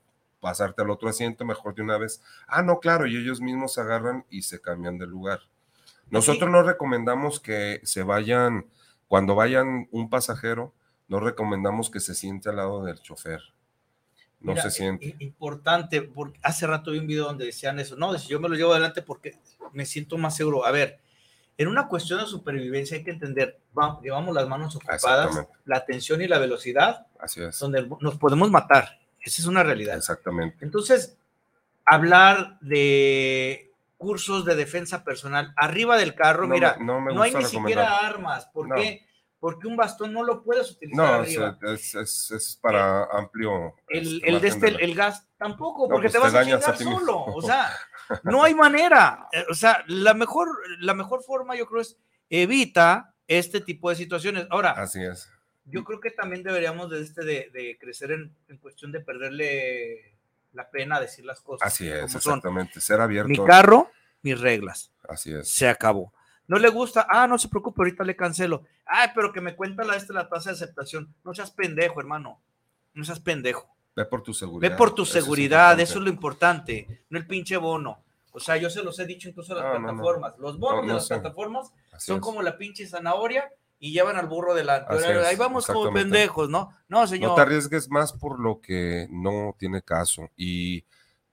[0.45, 2.21] pasarte al otro asiento, mejor de una vez.
[2.47, 5.41] Ah, no, claro, y ellos mismos se agarran y se cambian de lugar.
[6.11, 8.67] Nosotros no recomendamos que se vayan,
[9.09, 10.75] cuando vayan un pasajero,
[11.09, 13.41] no recomendamos que se siente al lado del chofer.
[14.41, 15.07] No Mira, se siente.
[15.07, 17.97] i- Importante, porque hace rato vi un video donde decían eso.
[17.97, 19.39] No, yo me lo llevo adelante porque
[19.73, 20.67] me siento más seguro.
[20.67, 20.99] A ver,
[21.57, 26.21] en una cuestión de supervivencia hay que entender, va- llevamos las manos ocupadas, la atención
[26.21, 27.59] y la velocidad, Así es.
[27.59, 28.99] donde nos podemos matar.
[29.25, 29.97] Esa es una realidad.
[29.97, 30.65] Exactamente.
[30.65, 31.17] Entonces,
[31.85, 37.35] hablar de cursos de defensa personal arriba del carro, No mira, no me no hay
[37.35, 38.47] ni siquiera armas.
[38.47, 38.75] ¿Por No.
[38.77, 39.07] qué?
[39.41, 41.59] Porque un bastón no lo puedes utilizar No, arriba.
[41.75, 43.75] es, es- es para amplio.
[43.89, 46.77] el, este, el, de este, el, gas tampoco, porque pues te te vas a chingar
[46.79, 47.25] solo.
[47.27, 47.71] O sea,
[48.25, 49.27] no hay manera.
[49.33, 50.49] Eh, O sea, la mejor,
[50.81, 51.97] la mejor forma, yo creo, es
[52.31, 54.47] evita este tipo de situaciones.
[54.51, 55.29] Ahora, Así es.
[55.67, 60.15] Yo creo que también deberíamos de, este, de, de crecer en, en cuestión de perderle
[60.53, 61.67] la pena a decir las cosas.
[61.67, 62.17] Así es, son.
[62.19, 62.81] exactamente.
[62.81, 63.29] Ser abierto.
[63.29, 63.91] Mi carro,
[64.23, 64.93] mis reglas.
[65.09, 65.49] Así es.
[65.51, 66.13] Se acabó.
[66.47, 68.65] No le gusta, ah, no se preocupe, ahorita le cancelo.
[68.85, 71.13] Ay, pero que me cuenta la, este, la tasa de aceptación.
[71.25, 72.39] No seas pendejo, hermano.
[72.93, 73.67] No seas pendejo.
[73.97, 74.71] Ve por tu seguridad.
[74.71, 78.03] Ve por tu Eso seguridad, eso es lo importante, no el pinche bono.
[78.33, 79.87] O sea, yo se los he dicho incluso a las No, no, no.
[79.87, 80.39] plataformas.
[80.39, 81.15] Los bonos No, de las sé.
[81.15, 82.23] plataformas Así son es.
[82.23, 83.49] como la pinche zanahoria
[83.79, 84.97] y llevan al burro delante.
[84.97, 86.71] Es, Ahí vamos como pendejos, ¿no?
[86.89, 87.31] No, señor.
[87.31, 90.31] No te arriesgues más por lo que no tiene caso.
[90.37, 90.85] Y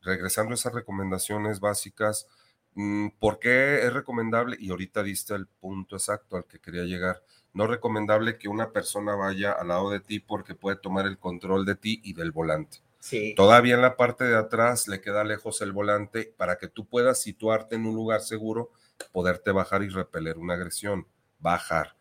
[0.01, 2.27] regresando a esas recomendaciones básicas,
[2.73, 4.57] mm, ¿por qué es recomendable?
[4.59, 7.23] Y ahorita diste el punto exacto al que quería llegar.
[7.53, 11.17] No es recomendable que una persona vaya al lado de ti porque puede tomar el
[11.17, 12.79] control de ti y del volante.
[12.99, 13.33] Sí.
[13.35, 17.19] Todavía en la parte de atrás le queda lejos el volante para que tú puedas
[17.19, 18.71] situarte en un lugar seguro,
[19.11, 21.07] poderte bajar y repeler una agresión.
[21.39, 21.95] Bajar.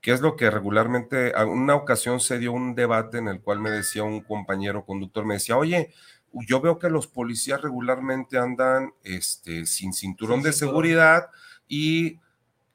[0.00, 3.60] ¿Qué es lo que regularmente, a una ocasión se dio un debate en el cual
[3.60, 5.92] me decía un compañero conductor, me decía, oye,
[6.32, 10.52] yo veo que los policías regularmente andan este, sin cinturón Sin de cinturón.
[10.52, 11.26] seguridad
[11.68, 12.18] y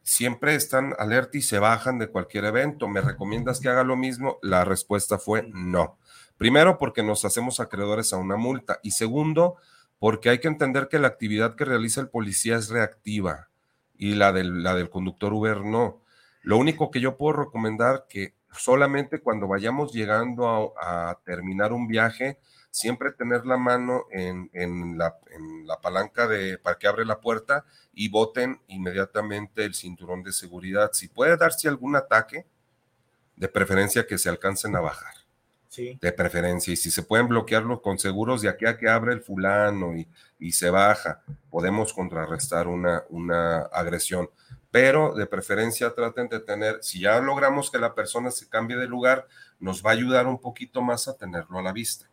[0.04, 2.88] siempre están alerta y se bajan de cualquier evento.
[2.88, 4.38] ¿Me recomiendas que haga lo mismo?
[4.42, 5.98] La respuesta fue no.
[6.38, 8.80] Primero, porque nos hacemos acreedores a una multa.
[8.84, 9.56] Y segundo,
[10.00, 13.50] porque hay que entender que la actividad que realiza el policía es reactiva
[13.98, 16.02] y la del, la del conductor Uber no.
[16.46, 21.88] Lo único que yo puedo recomendar que solamente cuando vayamos llegando a, a terminar un
[21.88, 22.40] viaje,
[22.72, 27.20] siempre tener la mano en, en la, en la palanca de, para que abre la
[27.20, 30.92] puerta y boten inmediatamente el cinturón de seguridad.
[30.94, 32.46] Si puede darse algún ataque,
[33.36, 35.14] de preferencia que se alcancen a bajar
[35.68, 35.98] Sí.
[36.02, 36.72] de preferencia.
[36.72, 40.08] Y si se pueden bloquearlo con seguros de aquí a que abre el fulano y,
[40.40, 44.30] y se baja, podemos contrarrestar una, una agresión.
[44.76, 48.88] Pero de preferencia traten de tener, si ya logramos que la persona se cambie de
[48.88, 49.26] lugar,
[49.58, 52.08] nos va a ayudar un poquito más a tenerlo a la vista.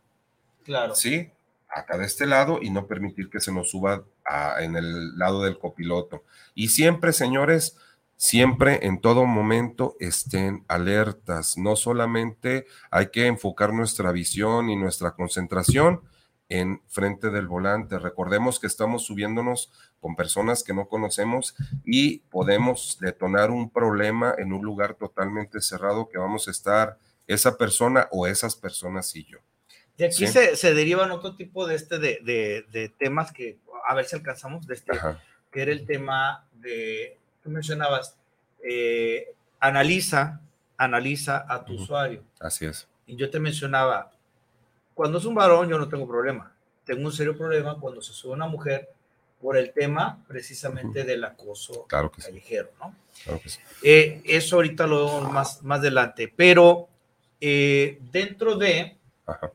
[0.63, 0.95] Claro.
[0.95, 1.29] ¿Sí?
[1.69, 5.43] Acá de este lado y no permitir que se nos suba a- en el lado
[5.43, 6.23] del copiloto.
[6.55, 7.77] Y siempre, señores,
[8.17, 11.59] siempre en todo momento estén alertas.
[11.59, 16.03] No solamente hay que enfocar nuestra visión y nuestra concentración
[16.53, 17.99] en frente del volante.
[17.99, 24.53] Recordemos que estamos subiéndonos con personas que no conocemos y podemos detonar un problema en
[24.53, 29.39] un lugar totalmente cerrado que vamos a estar esa persona o esas personas y yo.
[29.97, 30.29] De aquí Sí.
[30.29, 34.17] se, se derivan otro tipo de, este, de, de- de temas que, a ver si
[34.17, 35.23] alcanzamos, de este, Ajá.
[35.51, 38.17] que era el tema de, tú mencionabas,
[38.63, 40.41] eh, analiza,
[40.77, 41.83] analiza a tu Ujú.
[41.85, 42.25] usuario.
[42.41, 42.89] Así es.
[43.07, 44.12] Y yo te mencionaba,
[44.95, 46.55] cuando es un varón yo no tengo problema.
[46.85, 48.89] Tengo un serio problema cuando se sube una mujer
[49.41, 52.29] por el tema precisamente del acoso Claro que sí.
[52.29, 52.95] callejero, ¿no?
[53.25, 53.61] Claro que sí.
[53.83, 56.89] Eh, eso ahorita lo vemos más, más adelante, pero
[57.41, 59.51] eh, dentro de Ajá.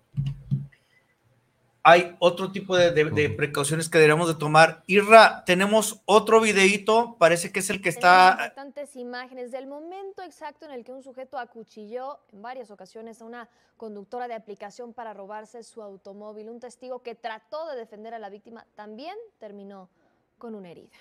[1.90, 4.84] Hay otro tipo de, de- precauciones que deberíamos de tomar.
[4.88, 8.32] Irra, tenemos otro videíto, parece que es el que Tenemos está...
[8.34, 13.26] impactantes imágenes del momento exacto en el que un sujeto acuchilló en varias ocasiones a
[13.26, 16.50] una conductora de aplicación para robarse su automóvil.
[16.50, 19.90] Un testigo que trató de defender a la víctima también terminó
[20.38, 20.98] con una herida.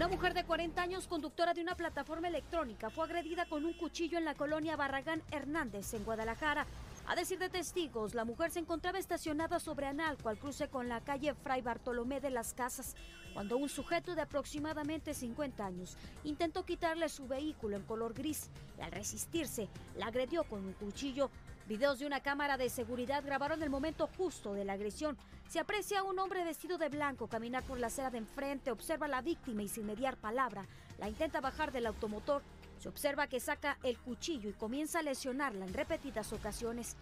[0.00, 4.16] Una mujer de 40 años, conductora de una plataforma electrónica, fue agredida con un cuchillo
[4.16, 6.64] en la colonia Barragán Hernández, en Guadalajara.
[7.06, 11.02] A decir de testigos, la mujer se encontraba estacionada sobre Analco al cruce con la
[11.02, 12.96] calle Fray Bartolomé de las Casas,
[13.34, 18.48] cuando un sujeto de aproximadamente 50 años intentó quitarle su vehículo en color gris
[18.78, 21.28] y al resistirse la agredió con un cuchillo
[21.70, 25.16] Videos de una cámara de seguridad grabaron el momento justo de la agresión.
[25.48, 29.06] Se aprecia a un hombre vestido de blanco caminar por la acera de enfrente, observa
[29.06, 30.66] a la víctima y sin mediar palabra,
[30.98, 32.42] la intenta bajar del automotor.
[32.80, 36.96] Se observa que saca el cuchillo y comienza a lesionarla en repetidas ocasiones.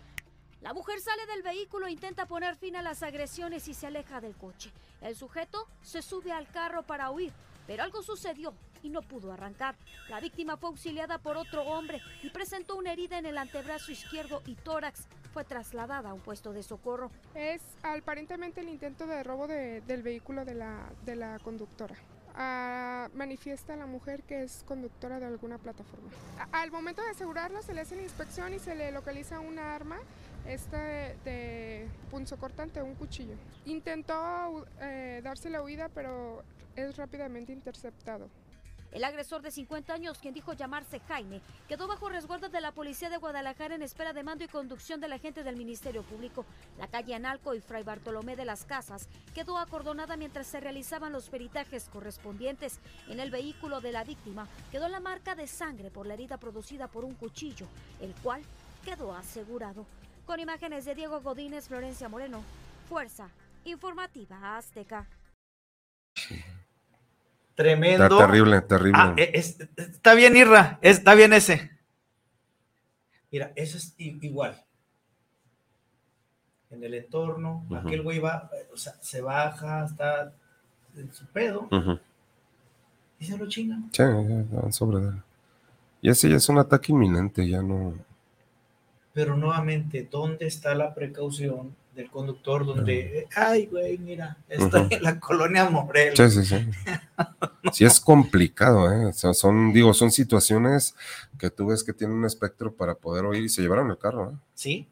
[0.60, 4.20] La mujer sale del vehículo e intenta poner fin a las agresiones y se aleja
[4.20, 4.70] del coche.
[5.00, 7.32] El sujeto se sube al carro para huir,
[7.66, 8.52] pero algo sucedió
[8.82, 9.76] y no pudo arrancar.
[10.08, 14.42] La víctima fue auxiliada por otro hombre y presentó una herida en el antebrazo izquierdo
[14.46, 15.06] y tórax.
[15.32, 17.10] Fue trasladada a un puesto de socorro.
[17.34, 21.94] Es aparentemente el intento de robo de- del vehículo de la, de la conductora.
[22.40, 26.08] Ah, manifiesta la mujer que es conductora de alguna plataforma.
[26.52, 29.74] A- al momento de asegurarlo se le hace la inspección y se le localiza una
[29.74, 29.98] arma
[30.46, 33.34] esta de, de punzocortante, un cuchillo.
[33.66, 36.42] Intentó eh, darse la huida pero
[36.76, 38.28] es rápidamente interceptado.
[38.90, 43.10] El agresor de 50 años, quien dijo llamarse Jaime, quedó bajo resguardo de la policía
[43.10, 46.46] de Guadalajara en espera de mando y conducción del agente del Ministerio Público.
[46.78, 51.28] La calle Analco y Fray Bartolomé de las Casas quedó acordonada mientras se realizaban los
[51.28, 52.80] peritajes correspondientes.
[53.08, 56.88] En el vehículo de la víctima quedó la marca de sangre por la herida producida
[56.88, 57.66] por un cuchillo,
[58.00, 58.42] el cual
[58.84, 59.86] quedó asegurado.
[60.24, 62.42] Con imágenes de Diego Godínez, Florencia Moreno,
[62.88, 63.28] Fuerza
[63.64, 65.06] Informativa Azteca.
[67.58, 68.04] Tremendo.
[68.04, 68.92] Está terrible, terrible.
[69.02, 70.78] Ah, e- es- está bien, Irra.
[70.80, 71.72] Está bien ese.
[73.32, 74.64] Mira, eso es igual.
[76.70, 80.32] En el entorno, aquel güey va, o sea, se baja, está
[80.96, 81.66] en su pedo
[83.18, 83.90] y se lo chingan.
[83.92, 84.02] Sí,
[84.70, 85.22] sobre él.
[86.00, 87.94] Y ese ya es un ataque inminente, ya no.
[89.12, 92.64] Pero nuevamente, ¿dónde está la precaución del conductor?
[92.64, 94.88] Donde, eh, ay, güey, mira, está Ujú.
[94.90, 96.32] en la colonia Morelos.
[96.32, 96.70] Sí, sí, sí.
[97.72, 99.06] Sí es complicado, ¿eh?
[99.06, 100.94] O sea, son, digo, son situaciones
[101.38, 104.30] que tú ves que tienen un espectro para poder oír y se llevaron el carro,
[104.30, 104.36] ¿eh?
[104.54, 104.86] ¿sí?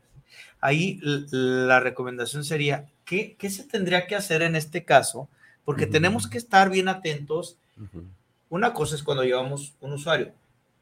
[0.60, 0.98] Ahí
[1.30, 5.28] la recomendación sería, ¿qué, qué se tendría que hacer en este caso?
[5.64, 5.92] Porque Ujú.
[5.92, 7.56] tenemos que estar bien atentos.
[7.80, 8.04] Ujú.
[8.50, 10.32] Una cosa es cuando llevamos un usuario,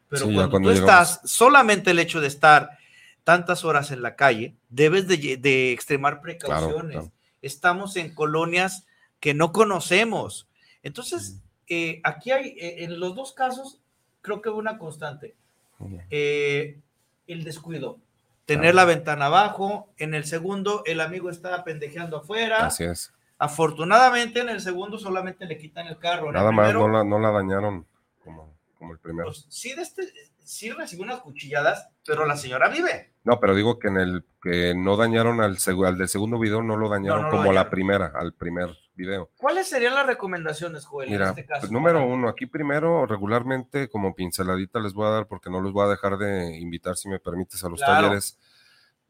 [0.09, 1.11] pero Sí, cuando, cuando tú llegamos.
[1.11, 2.71] estás, solamente el hecho de estar
[3.25, 6.93] tantas horas en la calle, debes de, de extremar precauciones.
[6.97, 7.13] claro.
[7.43, 8.87] Estamos en colonias
[9.21, 10.49] que no conocemos.
[10.83, 13.81] Entonces, eh, aquí hay, eh, en los dos casos,
[14.23, 15.35] creo que una constante.
[16.11, 16.79] Eh,
[17.27, 17.99] el descuido.
[18.47, 18.77] Tener Claro.
[18.77, 19.89] la ventana abajo.
[19.97, 22.67] En el segundo, el amigo estaba pendejeando afuera.
[22.67, 23.13] Así es.
[23.39, 26.25] Afortunadamente, en el segundo solamente le quitan el carro.
[26.25, 27.87] En el Nada más no la, no la dañaron
[28.23, 29.29] como, como el primero.
[29.29, 30.03] pues, sí, de este,
[30.45, 33.13] sí recibió unas cuchilladas, pero la señora vive.
[33.25, 36.77] No, pero digo que en el que no dañaron al, al del segundo video, no
[36.77, 37.71] lo dañaron no como la dañaron.
[37.71, 39.31] primera, al primer video.
[39.39, 41.61] ¿Cuáles serían las recomendaciones, Joel, en Mira, este caso?
[41.63, 45.73] pues, número uno, aquí primero, regularmente, como pinceladita les voy a dar, porque no les
[45.73, 48.03] voy a dejar de invitar, si me permites, a los Claro.
[48.03, 48.39] talleres.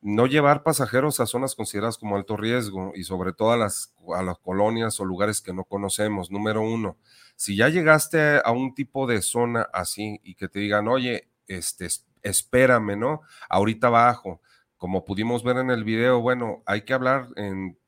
[0.00, 4.22] No llevar pasajeros a zonas consideradas como alto riesgo y sobre todo a las, a
[4.22, 6.30] las colonias o lugares que no conocemos.
[6.30, 6.98] Número uno,
[7.36, 11.86] si ya llegaste a un tipo de zona así y que te digan, oye, este,
[11.86, 13.22] es- espérame, ¿no?
[13.48, 14.40] Ahorita bajo.
[14.76, 17.78] Como pudimos ver en el video, bueno, hay que hablar en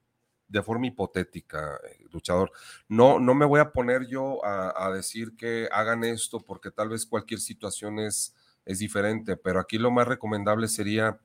[0.49, 2.53] de forma hipotética, eh, luchador.
[2.88, 6.88] No, no me voy a poner yo a, a decir que hagan esto porque tal
[6.90, 8.34] vez cualquier situación es,
[8.64, 11.18] es diferente, pero aquí lo más recomendable sería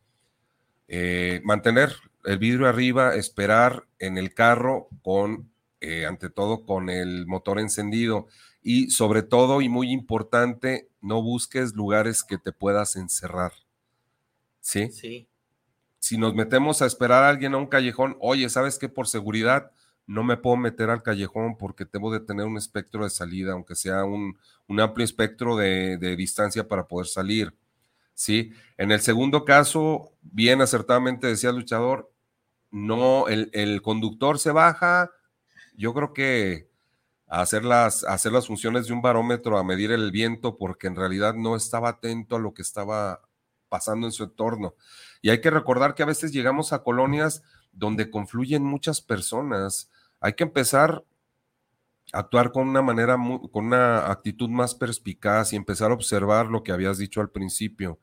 [0.88, 1.93] eh, mantener
[2.26, 5.51] el vidrio arriba, esperar en el carro con,
[5.82, 8.28] eh, ante todo, con el motor encendido
[8.62, 13.52] y sobre todo y muy importante, no busques lugares que te puedas encerrar.
[14.60, 14.92] ¿Sí?
[14.92, 15.28] Sí.
[16.00, 18.90] si nos metemos a esperar a alguien a un callejón, oye, ¿sabes qué?
[18.90, 19.72] Por seguridad
[20.08, 23.76] no me puedo meter al callejón porque debo de tener un espectro de salida, aunque
[23.76, 27.56] sea un, un amplio espectro de, de distancia para poder salir.
[28.14, 28.52] ¿Sí?
[28.78, 32.12] En el segundo caso, bien acertadamente decía el luchador,
[32.72, 35.12] no, el, el conductor se baja,
[35.82, 36.70] yo creo que
[37.28, 41.34] hacer las, hacer las funciones de un barómetro, a medir el viento, porque en realidad
[41.34, 43.22] no estaba atento a lo que estaba
[43.68, 44.76] pasando en su entorno.
[45.22, 49.90] Y hay que recordar que a veces llegamos a colonias donde confluyen muchas personas.
[50.20, 51.04] Hay que empezar
[52.14, 53.18] a actuar con una manera,
[53.52, 58.00] con una actitud más perspicaz y empezar a observar lo que habías dicho al principio,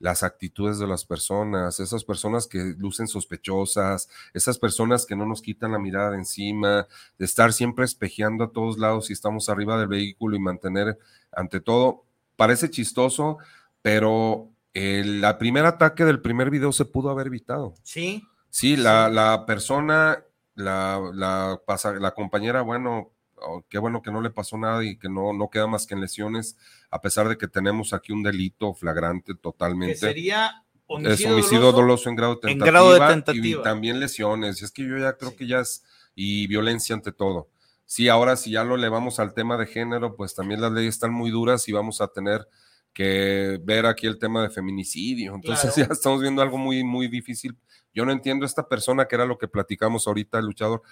[0.00, 5.42] las actitudes de las personas, esas personas que lucen sospechosas, esas personas que no nos
[5.42, 6.88] quitan la mirada de encima,
[7.18, 10.98] de estar siempre espejeando a todos lados si estamos arriba del vehículo y mantener
[11.30, 12.04] ante todo,
[12.36, 13.38] parece chistoso,
[13.82, 17.74] pero el la primer ataque del primer video se pudo haber evitado.
[17.82, 18.24] Sí.
[18.48, 20.24] Sí, la, la persona,
[20.54, 23.10] la, la, pasa- la compañera, bueno,
[23.42, 25.94] oh, qué bueno que no le pasó nada y que no, no queda más que
[25.94, 26.56] en lesiones,
[26.90, 29.96] a pesar de que tenemos aquí un delito flagrante Que totalmente.
[29.96, 32.92] sería Homicidio es homicidio doloso doloso en grado de en tentativa, grado
[33.32, 34.60] de y también lesiones.
[34.60, 35.84] Es que yo ya creo que ya es
[36.16, 37.48] y violencia ante todo.
[37.86, 41.12] Sí, ahora si ya lo elevamos al tema de género, pues también las leyes están
[41.12, 42.46] muy duras y vamos a tener
[42.92, 45.34] que ver aquí el tema de feminicidio.
[45.34, 45.88] Entonces Claro.
[45.88, 47.56] ya estamos viendo algo muy, muy difícil.
[47.94, 50.82] Yo no entiendo esta persona que era lo que platicamos ahorita, el luchador,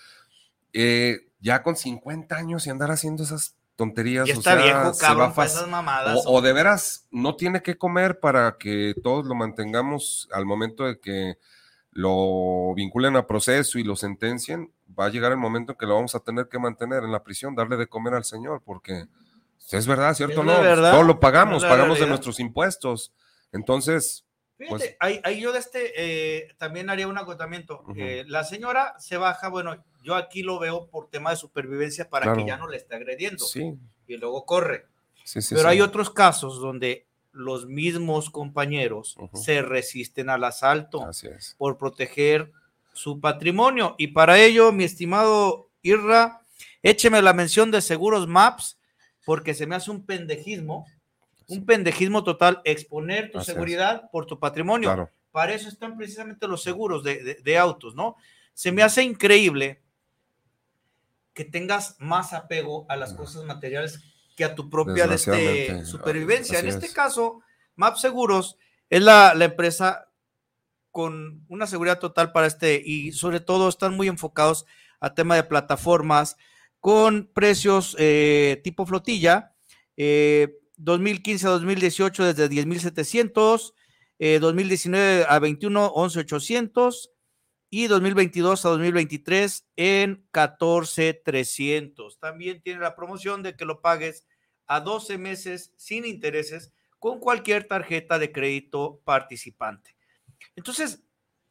[0.73, 4.29] eh, ya con 50 años y andar haciendo esas tonterías.
[4.29, 5.59] O está sea, viejo, se va cabrón, para fácil.
[5.59, 6.27] esas mamadas.
[6.27, 10.85] O, o de veras no tiene que comer para que todos lo mantengamos al momento
[10.85, 11.39] de que
[11.99, 15.97] lo vinculen a proceso y lo sentencien, va a llegar el momento en que lo
[15.97, 19.07] vamos a tener que mantener en la prisión, darle de comer al señor, porque
[19.73, 20.41] es verdad, ¿cierto?
[20.41, 23.13] Es no, verdad, todo lo pagamos, pagamos de nuestros impuestos.
[23.51, 24.25] Entonces,
[24.59, 27.81] Fíjate, pues, ahí, ahí yo de este eh, también haría un acotamiento.
[27.83, 27.95] Ujú.
[27.97, 32.25] Eh, la señora se baja, bueno, yo aquí lo veo por tema de supervivencia para
[32.25, 32.39] Claro.
[32.41, 33.45] que ya no le esté agrediendo.
[33.45, 33.75] sí,
[34.09, 34.87] Y luego corre.
[35.25, 35.55] sí, sí.
[35.55, 41.55] Pero hay otros casos donde los mismos compañeros se resisten al asalto Así es.
[41.57, 42.51] por proteger
[42.93, 43.95] su patrimonio.
[43.97, 46.41] Y para ello, mi estimado Irra,
[46.83, 48.77] écheme la mención de Seguros Maps,
[49.25, 50.85] porque se me hace un pendejismo,
[51.49, 53.55] un pendejismo total, exponer tu Así es.
[53.55, 54.89] seguridad por tu patrimonio.
[54.89, 55.11] Claro.
[55.33, 58.17] Para eso están precisamente los seguros de, de- de autos, ¿no?
[58.55, 59.83] Se me hace increíble
[61.33, 64.01] que tengas más apego a las cosas materiales
[64.37, 66.59] que a tu propia este, supervivencia.
[66.59, 66.93] En este es.
[66.93, 67.41] caso,
[67.77, 68.57] Map Seguros
[68.91, 70.09] es la, la empresa
[70.91, 74.67] con una seguridad total para este y sobre todo están muy enfocados
[75.01, 76.37] a tema de plataformas
[76.81, 79.53] con precios eh, tipo flotilla.
[79.97, 83.75] eh, 2015 a 2018 desde 10.700,
[84.19, 87.11] eh, 2019 a 21, 11.800
[87.71, 92.19] y 2022 a 2023 en 14.300.
[92.19, 94.27] También tiene la promoción de que lo pagues
[94.67, 99.97] a 12 meses sin intereses con cualquier tarjeta de crédito participante.
[100.57, 101.03] Entonces,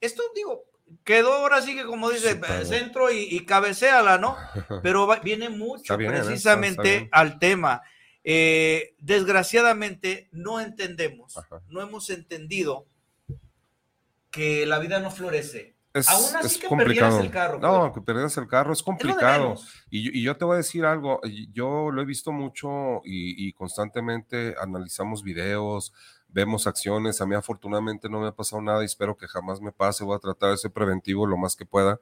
[0.01, 0.65] esto digo,
[1.03, 4.36] quedó ahora sí que como dice, centro y, y cabecéala, ¿no?
[4.84, 6.15] Pero va- viene mucho bien, ¿eh?
[6.28, 7.82] Precisamente al tema.
[8.30, 11.34] Eh, desgraciadamente no entendemos,
[11.69, 12.86] no hemos entendido
[14.32, 15.75] que la vida no florece.
[15.93, 17.17] Es, Aún así es que complicado.
[17.17, 17.59] perdieras el carro.
[17.59, 17.93] no, pues.
[17.93, 19.55] que perdieras el carro es complicado.
[19.89, 21.21] y, yo- y yo te voy a decir algo,
[21.53, 25.93] yo lo he visto mucho y, y constantemente analizamos videos,
[26.28, 27.21] vemos acciones.
[27.21, 30.03] A mí afortunadamente no me ha pasado nada y espero que jamás me pase.
[30.03, 31.97] Voy a tratar de ser preventivo lo más que pueda.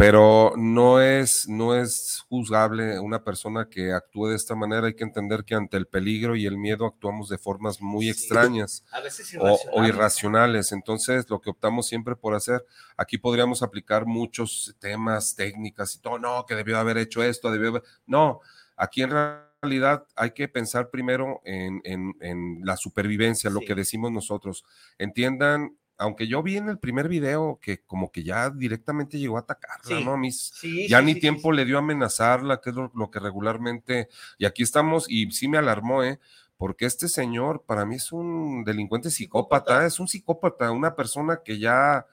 [0.00, 4.86] Pero no es, no es juzgable una persona que actúe de esta manera.
[4.86, 8.84] Hay que entender que ante el peligro y el miedo actuamos de formas muy extrañas
[8.92, 10.70] A veces o, o irracionales.
[10.70, 12.64] Entonces, lo que optamos siempre por hacer,
[12.96, 17.70] aquí podríamos aplicar muchos temas, técnicas y todo, no, que debió haber hecho esto, debió
[17.70, 17.82] haber...
[18.06, 18.38] No,
[18.76, 24.12] aquí en realidad hay que pensar primero en, en- en la supervivencia, lo que decimos
[24.12, 24.64] nosotros.
[24.96, 29.40] Entiendan, aunque yo vi en el primer video que como que ya directamente llegó a
[29.40, 30.16] atacarla, Sí, ¿no?
[30.16, 33.18] Mis, sí, ya sí, ni tiempo le dio a amenazarla, que es lo, lo que
[33.18, 36.20] regularmente, y aquí estamos, y sí me alarmó, ¿eh?
[36.56, 41.58] Porque este señor para mí es un delincuente psicópata, es un psicópata, una persona que
[41.58, 42.06] ya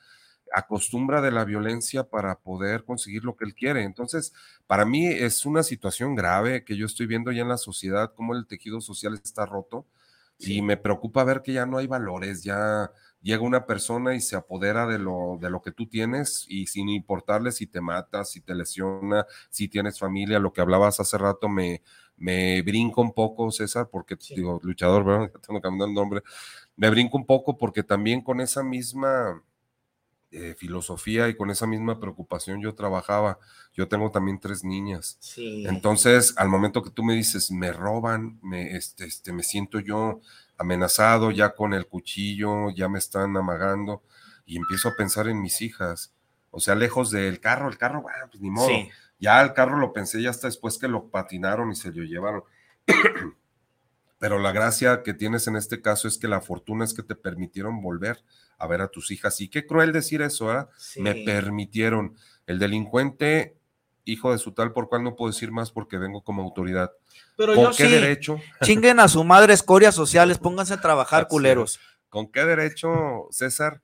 [0.53, 3.83] acostumbra de la violencia para poder conseguir lo que él quiere.
[3.83, 4.33] Entonces,
[4.67, 8.35] para mí es una situación grave que yo estoy viendo ya en la sociedad, cómo
[8.35, 9.85] el tejido social está roto,
[10.37, 12.91] y me preocupa ver que ya no hay valores, ya
[13.25, 16.89] llega una persona y se apodera de lo, de lo que tú tienes y sin
[16.89, 21.49] importarle si te matas, si te lesiona, si tienes familia, lo que hablabas hace rato
[21.49, 21.81] me,
[22.17, 25.31] me brinco un poco, César, porque digo, luchador, ¿verdad?
[25.33, 26.21] Ya tengo cambiando el nombre,
[26.75, 29.41] me brinco un poco porque también con esa misma
[30.37, 33.39] eh, filosofía y con esa misma preocupación yo trabajaba.
[33.73, 35.15] Yo tengo también tres niñas.
[35.21, 35.65] Sí.
[35.65, 40.19] Entonces, al momento que tú me dices, me roban, me, este, este, me siento yo
[40.57, 44.03] amenazado ya con el cuchillo, ya me están amagando
[44.45, 46.13] y empiezo a pensar en mis hijas.
[46.51, 48.67] O sea, lejos del carro, el carro, bueno, pues ni modo.
[48.67, 48.89] Sí.
[49.19, 52.43] Ya el carro lo pensé ya hasta después que lo patinaron y se lo llevaron.
[54.17, 57.15] Pero la gracia que tienes en este caso es que la fortuna es que te
[57.15, 58.23] permitieron volver
[58.57, 59.41] a ver a tus hijas.
[59.41, 60.69] Y qué cruel decir eso, ¿verdad?
[60.77, 61.01] Sí.
[61.01, 62.15] Me permitieron.
[62.47, 63.57] El delincuente,
[64.05, 66.91] hijo de su tal, por cual no puedo decir más porque vengo como autoridad.
[67.35, 67.91] Pero ¿Con yo qué sí.
[67.91, 68.39] derecho?
[68.63, 71.79] Chinguen a su madre escorias sociales, pónganse a trabajar, culeros.
[72.09, 73.81] ¿Con qué derecho, César,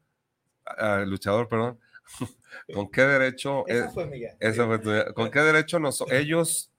[0.66, 1.80] ah, luchador, perdón?
[2.74, 3.68] ¿Con qué derecho?
[3.68, 4.36] Esa eh, fue mía.
[4.40, 5.14] esa fue tuya.
[5.14, 6.71] ¿Con qué derecho nos, ellos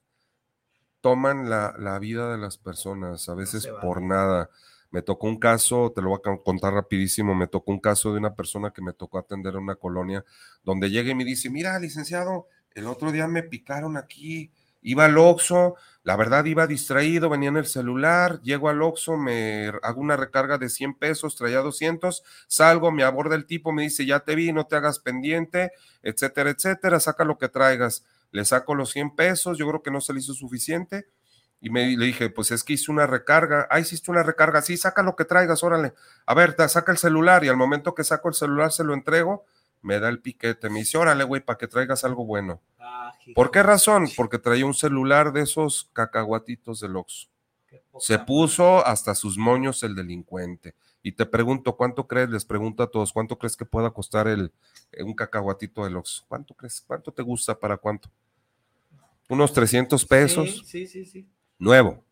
[1.03, 4.48] toman la, la vida de las personas, a veces por nada?
[4.90, 8.12] Me tocó un caso, te lo voy a con- contar rapidísimo, me tocó un caso
[8.12, 10.24] de una persona que me tocó atender en una colonia,
[10.64, 14.53] donde llega y me dice, mira, licenciado, el otro día me picaron aquí
[14.84, 19.68] Iba al Oxxo, la verdad iba distraído, venía en el celular, llego al Oxxo, me
[19.80, 24.05] hago una recarga de 100 pesos, traía 200, salgo, me aborda el tipo, me dice,
[24.07, 25.70] ya te vi, no te hagas pendiente,
[26.03, 28.05] etcétera, etcétera, saca lo que traigas.
[28.33, 31.07] Le saco los 100 pesos, yo creo que no se le hizo suficiente.
[31.61, 33.68] Y me, le dije, pues es que hice una recarga.
[33.70, 34.62] Ah, hiciste una recarga.
[34.62, 35.95] Sí, saca lo que traigas, órale.
[36.26, 37.45] A ver, te saca el celular.
[37.45, 39.45] Y al momento que saco el celular, se lo entrego,
[39.80, 40.70] me da el piquete.
[40.70, 42.61] Me dice, órale, güey, para que traigas algo bueno.
[43.35, 44.09] ¿Por qué razón?
[44.16, 47.28] Porque traía un celular de esos cacahuatitos del Oxxo.
[47.99, 50.74] Se puso hasta sus moños el delincuente.
[51.03, 52.30] Y te pregunto, ¿cuánto crees?
[52.30, 54.53] Les pregunto a todos, ¿cuánto crees que pueda costar el,
[54.99, 56.24] un cacahuatito del Oxxo?
[56.28, 56.83] ¿Cuánto crees?
[56.87, 58.09] ¿Cuánto te gusta para cuánto?
[59.28, 60.62] Unos 300 pesos.
[60.66, 61.28] Sí, sí, sí.
[61.58, 62.04] Nuevo,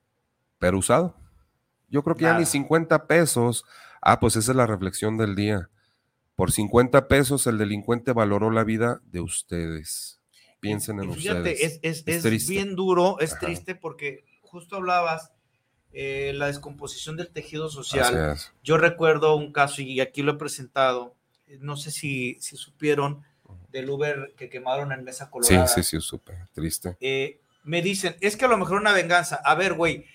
[0.58, 1.16] pero usado.
[1.88, 2.40] Yo creo que ya Nada.
[2.40, 3.64] ni 50 pesos.
[4.00, 5.68] Ah, pues esa es la reflexión del día.
[6.36, 10.20] Por 50 pesos el delincuente valoró la vida de ustedes.
[10.60, 11.60] Piensen en fíjate, ustedes.
[11.60, 12.52] es, es- es triste.
[12.52, 13.46] bien duro, es Ajá.
[13.46, 15.32] triste porque justo hablabas
[15.92, 18.32] eh, la descomposición del tejido social.
[18.34, 18.52] Es.
[18.62, 21.16] Yo recuerdo un caso y aquí lo he presentado.
[21.58, 23.22] No sé si, si supieron
[23.70, 25.66] del Uber que quemaron en Mesa Sí, Colorada.
[25.66, 26.34] sí, sí, supe.
[26.52, 26.96] Triste.
[27.00, 29.40] Eh, me dicen, es que a lo mejor una venganza.
[29.44, 30.06] A ver, güey,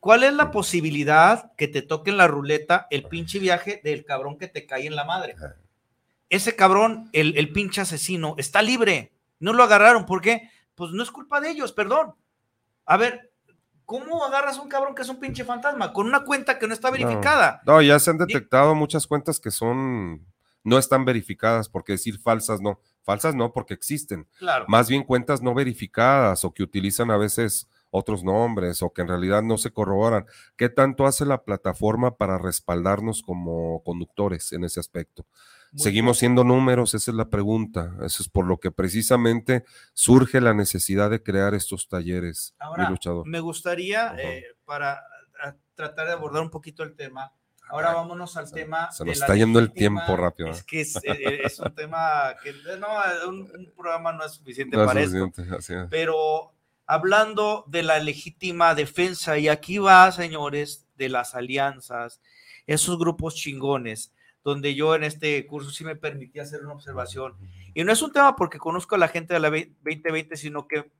[0.00, 4.38] ¿cuál es la posibilidad que te toque en la ruleta el pinche viaje del cabrón
[4.38, 5.34] que te cae en la madre?
[6.30, 9.12] Ese cabrón, el, el pinche asesino, está libre.
[9.40, 10.06] No lo agarraron.
[10.06, 10.50] ¿Por qué?
[10.74, 12.14] Pues no es culpa de ellos, perdón.
[12.86, 13.30] A ver,
[13.84, 15.92] ¿cómo agarras a un cabrón que es un pinche fantasma?
[15.92, 17.62] Con una cuenta que no está verificada.
[17.66, 20.26] No, no, ya se han detectado muchas cuentas que son,
[20.64, 24.26] no están verificadas, porque decir falsas no, falsas no, porque existen.
[24.38, 24.64] Claro.
[24.66, 29.08] Más bien cuentas no verificadas o que utilizan a veces otros nombres o que en
[29.08, 30.26] realidad no se corroboran.
[30.56, 35.26] ¿Qué tanto hace la plataforma para respaldarnos como conductores en ese aspecto?
[35.70, 37.94] Muy Seguimos siendo números, esa es la pregunta.
[38.02, 42.54] Eso es por lo que precisamente surge la necesidad de crear estos talleres.
[42.58, 43.28] mi Ahora, luchador.
[43.28, 45.00] me gustaría, eh, para
[45.74, 47.32] tratar de abordar un poquito el tema,
[47.68, 48.90] ahora vámonos al tema.
[48.92, 50.50] Se de nos la está yendo el tiempo rápido.
[50.50, 52.88] Es que es, eh, es un tema que no,
[53.28, 55.18] un, un programa no es suficiente No es para esto.
[55.18, 55.86] suficiente, así es.
[55.90, 56.52] Pero
[56.86, 62.20] hablando de la legítima defensa, y aquí va, señores, de las alianzas,
[62.66, 64.12] esos grupos chingones,
[64.42, 67.34] donde yo en este curso sí me permití hacer una observación.
[67.72, 70.68] Y no es un tema porque conozco a la gente de la ve- 2020, sino
[70.68, 70.90] que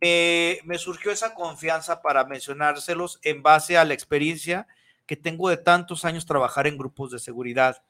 [0.00, 4.66] me, me surgió esa confianza para mencionárselos en base a la experiencia
[5.10, 7.82] que tengo de tantos años trabajar en grupos de seguridad.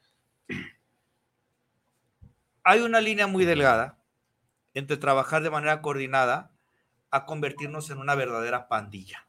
[2.64, 3.98] Hay una línea muy delgada
[4.72, 6.50] entre trabajar de manera coordinada
[7.10, 9.26] a convertirnos en una verdadera pandilla.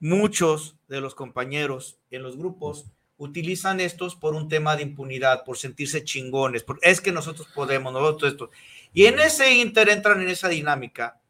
[0.00, 2.86] Muchos de los compañeros en los grupos
[3.18, 7.92] utilizan estos por un tema de impunidad, por sentirse chingones, por, es que nosotros podemos,
[7.92, 8.50] nosotros esto.
[8.94, 11.20] Y en ese inter entran en esa dinámica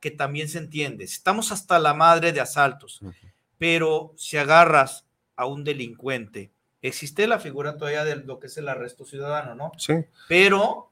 [0.00, 1.04] que también se entiende.
[1.04, 3.00] Estamos hasta la madre de asaltos,
[3.56, 5.03] pero si agarras
[5.36, 6.50] a un delincuente,
[6.82, 9.72] existe la figura todavía de lo que es el arresto ciudadano, ¿no?
[9.78, 9.94] Sí.
[10.28, 10.90] Pero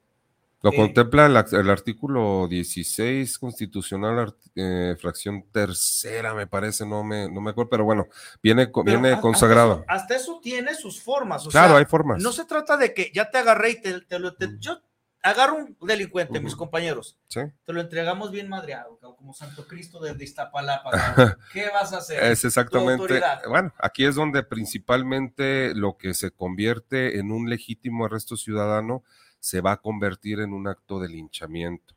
[0.64, 7.40] Lo Eh, contempla el, artículo 16 constitucional, eh, fracción tercera, me parece, no me, no
[7.40, 8.06] me acuerdo, pero bueno,
[8.40, 9.84] viene, Pero viene hasta- consagrado.
[9.88, 11.44] Hasta eso, hasta eso tiene sus formas.
[11.46, 12.22] o Claro, sea, hay formas.
[12.22, 14.34] No se trata de que ya te agarré y te, te lo.
[14.36, 14.78] te- yo
[15.22, 17.16] agarro un delincuente, mis compañeros.
[17.28, 17.40] Sí.
[17.64, 20.90] Te lo entregamos bien madreado, como Santo Cristo de Iztapalapa.
[21.52, 22.22] ¿Qué vas a hacer?
[22.24, 28.36] Es exactamente, bueno, aquí es donde principalmente lo que se convierte en un legítimo arresto
[28.36, 29.02] ciudadano
[29.38, 31.94] se va a convertir en un acto de linchamiento.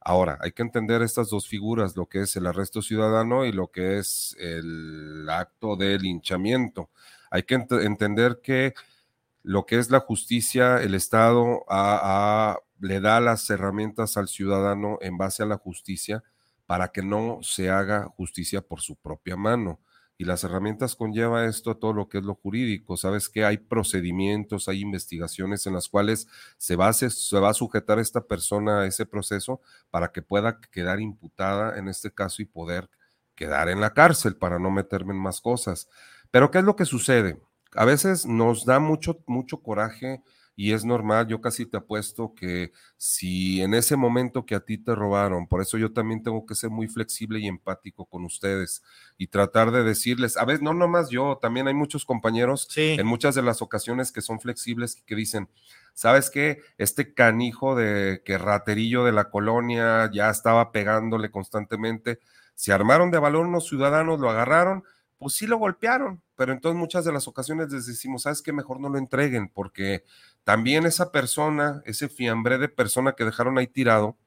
[0.00, 3.68] Ahora, hay que entender estas dos figuras, lo que es el arresto ciudadano y lo
[3.68, 6.90] que es el acto de linchamiento.
[7.30, 8.74] Hay que ent- entender que
[9.42, 14.98] lo que es la justicia, el Estado a- a- le da las herramientas al ciudadano
[15.00, 16.22] en base a la justicia
[16.66, 19.80] para que no se haga justicia por su propia mano.
[20.18, 22.96] Y las herramientas conlleva esto a todo lo que es lo jurídico.
[22.96, 26.28] Sabes que hay procedimientos, hay investigaciones en las cuales
[26.58, 30.60] se va, a, se, va a sujetar esta persona a ese proceso para que pueda
[30.60, 32.88] quedar imputada en este caso y poder
[33.34, 35.88] quedar en la cárcel para no meterme en más cosas.
[36.30, 37.40] Pero ¿qué es lo que sucede?
[37.74, 40.22] A veces nos da mucho, mucho coraje
[40.54, 44.76] y es normal, yo casi te apuesto que si en ese momento que a ti
[44.76, 48.82] te robaron, por eso yo también tengo que ser muy flexible y empático con ustedes
[49.16, 53.34] y tratar de decirles, a veces no nomás yo, también hay muchos compañeros en muchas
[53.34, 55.48] de las ocasiones que son flexibles y que dicen,
[55.94, 56.60] ¿sabes qué?
[56.76, 62.20] Este canijo de que raterillo de la colonia ya estaba pegándole constantemente,
[62.54, 64.84] se armaron de valor unos ciudadanos, lo agarraron,
[65.22, 68.52] pues sí lo golpearon, pero entonces muchas de las ocasiones les decimos, ¿sabes qué?
[68.52, 70.02] Mejor no lo entreguen, porque
[70.42, 74.18] también esa persona, ese fiambre de persona que dejaron ahí tirado,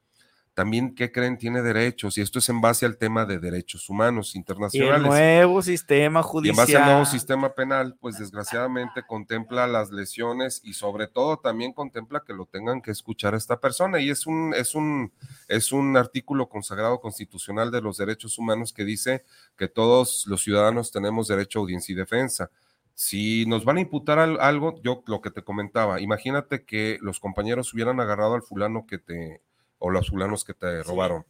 [0.56, 1.36] también, ¿qué creen?
[1.36, 5.06] Tiene derechos y esto es en base al tema de derechos humanos Y el internacionales.
[5.06, 6.56] nuevo sistema Y en judicial.
[6.56, 12.22] base al nuevo sistema penal, pues desgraciadamente contempla las lesiones y sobre todo también contempla
[12.26, 14.00] que lo tengan que escuchar a esta persona.
[14.00, 15.12] Y es un, es un,
[15.46, 19.24] es un artículo consagrado constitucional de los derechos humanos que dice
[19.58, 22.50] que todos los ciudadanos tenemos derecho a audiencia y defensa.
[22.94, 27.20] Si nos van a imputar al- algo, yo lo que te comentaba, imagínate que los
[27.20, 29.42] compañeros hubieran agarrado al fulano que te,
[29.78, 31.24] o los fulanos que te robaron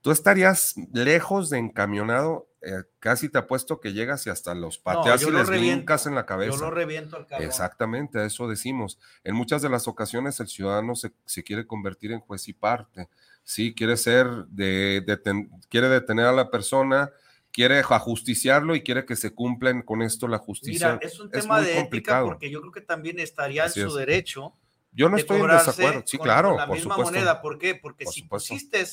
[0.00, 5.22] tú estarías lejos de encamionado, eh, casi te apuesto que llegas y hasta los pateas
[5.22, 6.58] yo y les brincas en la Yo cabeza.
[6.58, 7.48] lo reviento al cabrón.
[7.48, 8.98] Exactamente, a eso decimos.
[9.24, 13.08] En muchas de las ocasiones el ciudadano se, se quiere convertir en juez y parte.
[13.44, 17.10] Sí, quiere ser, de, deten- quiere detener a la persona,
[17.50, 20.96] quiere ajusticiarlo y quiere que se cumplan con esto la justicia.
[20.96, 23.88] Mira, es un tema muy de ética porque yo creo que también estaría Así en
[23.88, 24.06] su es.
[24.06, 24.52] derecho.
[24.94, 26.02] Yo no estoy en desacuerdo.
[26.06, 27.12] Sí, con- claro, con la por misma supuesto.
[27.14, 27.40] moneda.
[27.42, 27.74] ¿Por qué?
[27.74, 28.54] Porque Por si supuesto.
[28.54, 28.84] pusiste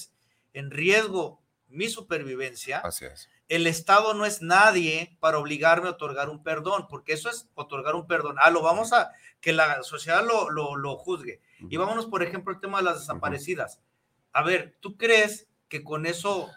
[0.53, 3.29] en riesgo mi supervivencia, Así es.
[3.47, 7.95] el Estado no es nadie para obligarme a otorgar un perdón, porque eso es otorgar
[7.95, 8.35] un perdón.
[8.41, 11.39] Ah, lo vamos a que la sociedad lo, lo, lo juzgue.
[11.69, 13.79] Y vámonos, por ejemplo, al tema de las desaparecidas.
[14.33, 16.49] A ver, ¿tú crees que con eso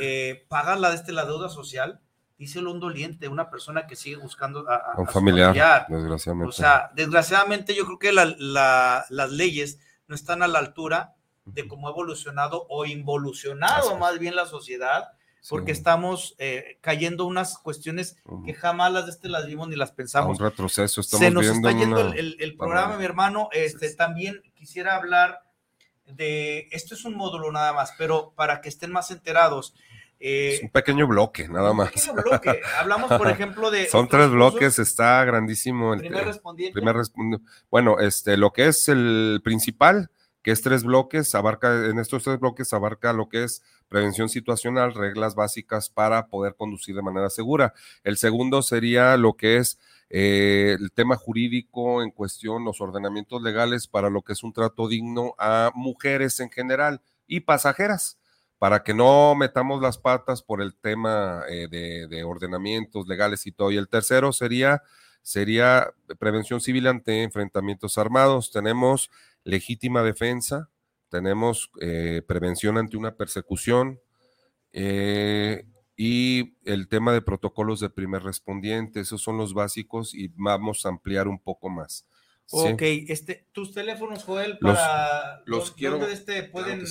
[0.00, 2.00] eh, pagas la, este, la deuda social?
[2.38, 6.48] Díselo un doliente, una persona que sigue buscando a, a- un su familiar, desgraciadamente.
[6.48, 11.14] O sea, desgraciadamente yo creo que la- la- las leyes no están a la altura
[11.46, 15.08] de cómo ha evolucionado o involucionado Así más bien la sociedad,
[15.48, 15.78] porque Sí.
[15.78, 19.94] estamos eh, cayendo unas cuestiones que jamás las de este las vimos ni las a
[19.94, 20.38] pensamos.
[20.38, 21.00] un retroceso.
[21.00, 23.48] Estamos Se nos viendo está yendo una- el, el- programa, mi hermano.
[23.52, 25.40] Este, también quisiera hablar
[26.06, 29.74] de, esto es un módulo nada más, pero para que estén más enterados.
[30.20, 31.90] Eh, Es un pequeño bloque, nada más.
[31.92, 32.60] pequeño bloque.
[32.78, 34.34] Hablamos, por ejemplo, de Son tres cursos.
[34.34, 35.94] bloques, está grandísimo.
[35.94, 36.72] El, Primer respondiente.
[36.72, 36.96] primer
[37.70, 40.10] bueno, este, lo que es el principal,
[40.42, 44.94] que es tres bloques, abarca, en estos tres bloques abarca lo que es prevención situacional,
[44.94, 47.74] reglas básicas para poder conducir de manera segura.
[48.04, 53.88] El segundo sería lo que es eh, el tema jurídico en cuestión, los ordenamientos legales
[53.88, 58.18] para lo que es un trato digno a mujeres en general y pasajeras
[58.58, 63.52] para que no metamos las patas por el tema eh, de, de ordenamientos legales y
[63.52, 63.70] todo.
[63.70, 64.82] Y el tercero sería,
[65.22, 68.50] sería prevención civil ante enfrentamientos armados.
[68.50, 69.10] Tenemos
[69.44, 70.70] legítima defensa,
[71.10, 74.00] tenemos eh, prevención ante una persecución
[74.72, 75.64] eh,
[75.96, 79.00] y el tema de protocolos de primer respondiente.
[79.00, 82.06] Esos son los básicos y vamos a ampliar un poco más.
[82.46, 82.56] ¿sí?
[82.58, 86.84] Ok, este, tus teléfonos, Joel, Los- para los ¿dó- quiero- ¿dónde este pueden,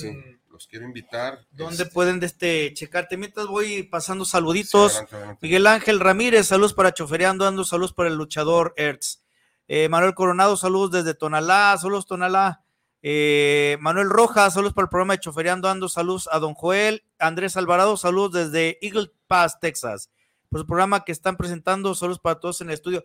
[0.56, 1.46] Los quiero invitar.
[1.52, 3.18] dónde este, pueden de este checarte?
[3.18, 4.94] Mientras voy pasando saluditos.
[4.94, 5.40] Sí, adelante, adelante.
[5.42, 9.22] Miguel Ángel Ramírez, saludos para Chofereando Ando, saludos para el luchador Ertz.
[9.68, 12.64] Eh, Manuel Coronado, saludos desde Tonalá, saludos Tonalá.
[13.02, 17.04] Eh, Manuel Rojas, saludos para el programa de Chofereando Ando, saludos a Don Joel.
[17.20, 20.10] Andrés Alvarado, saludos desde Eagle Pass, Texas.
[20.48, 23.04] Por el programa que están presentando, saludos para todos en el estudio.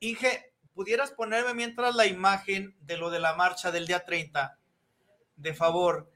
[0.00, 4.58] Inge, ¿pudieras ponerme mientras la imagen de lo de la marcha del día 30?
[5.36, 6.10] De favor.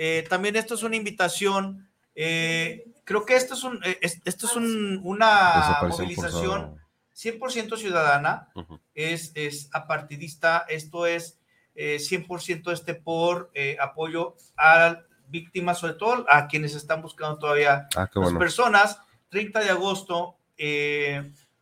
[0.00, 1.84] Eh, también esto es una invitación.
[2.20, 6.80] eh, creo que esto es, un, eh, es- esto es un- una movilización
[7.14, 8.80] 100% ciudadana, Ujú.
[8.94, 11.38] es, es apartidista, esto es
[11.76, 18.08] eh, 100% este por apoyo a víctimas, sobre todo a quienes están buscando todavía Ah,
[18.12, 18.38] las bueno.
[18.40, 18.98] personas.
[19.28, 20.34] 30 de agosto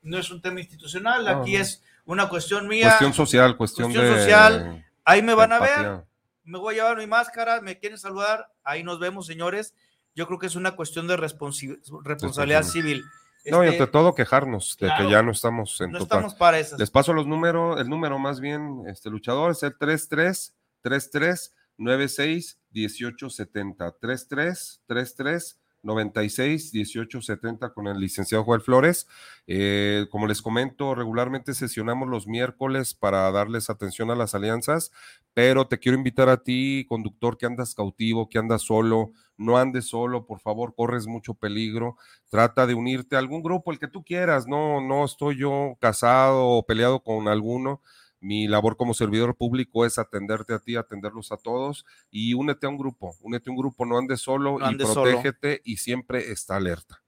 [0.02, 1.58] no es un tema institucional, aquí no.
[1.60, 2.86] es una cuestión mía.
[2.88, 4.84] Cuestión social, cuestión, de social.
[5.04, 6.04] Ahí me van a ver.
[6.46, 9.74] Me voy a llevar mi máscara, me quieren saludar, ahí nos vemos, señores.
[10.14, 13.04] Yo creo que es una cuestión de responsabilidad civil.
[13.44, 16.18] No, y Este, ante todo quejarnos de claro, que ya no estamos en no total.
[16.18, 16.78] estamos para esas.
[16.78, 22.58] Les paso los números, el número más bien, este luchador es el 33 33 96
[22.70, 29.06] 18 70 33 33 96 18 70 con el licenciado Joel Flores.
[29.46, 34.92] Eh, como les comento, regularmente sesionamos los miércoles para darles atención a las alianzas,
[35.32, 39.86] pero te quiero invitar a ti, conductor, que andas cautivo, que andas solo, no andes
[39.86, 41.96] solo, por favor, corres mucho peligro.
[42.28, 44.46] Trata de unirte a algún grupo, el que tú quieras.
[44.46, 47.82] No, no estoy yo casado o peleado con alguno.
[48.26, 52.68] Mi labor como servidor público es atenderte a ti, atenderlos a todos y únete a
[52.70, 55.02] un grupo, únete a un grupo, no andes solo No y solo.
[55.04, 57.04] protégete y siempre está alerta.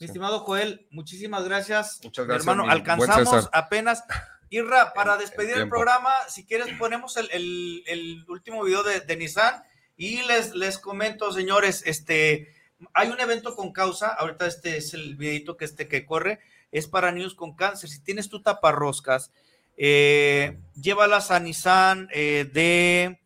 [0.00, 2.00] Mi estimado Joel, muchísimas gracias.
[2.02, 4.02] Muchas Mi gracias, hermano, mi alcanzamos apenas.
[4.50, 9.16] Irra, para despedir el, programa, si quieres ponemos el, el- el último video de, de
[9.16, 9.62] Nissan
[9.96, 12.48] y les, les comento, señores, este,
[12.94, 16.40] hay un evento con causa, ahorita este es el videito que, este, que corre,
[16.72, 17.90] es para niños con cáncer.
[17.90, 19.30] Si tienes tu taparroscas,
[19.78, 23.20] eh, llévalas a Nissan eh, de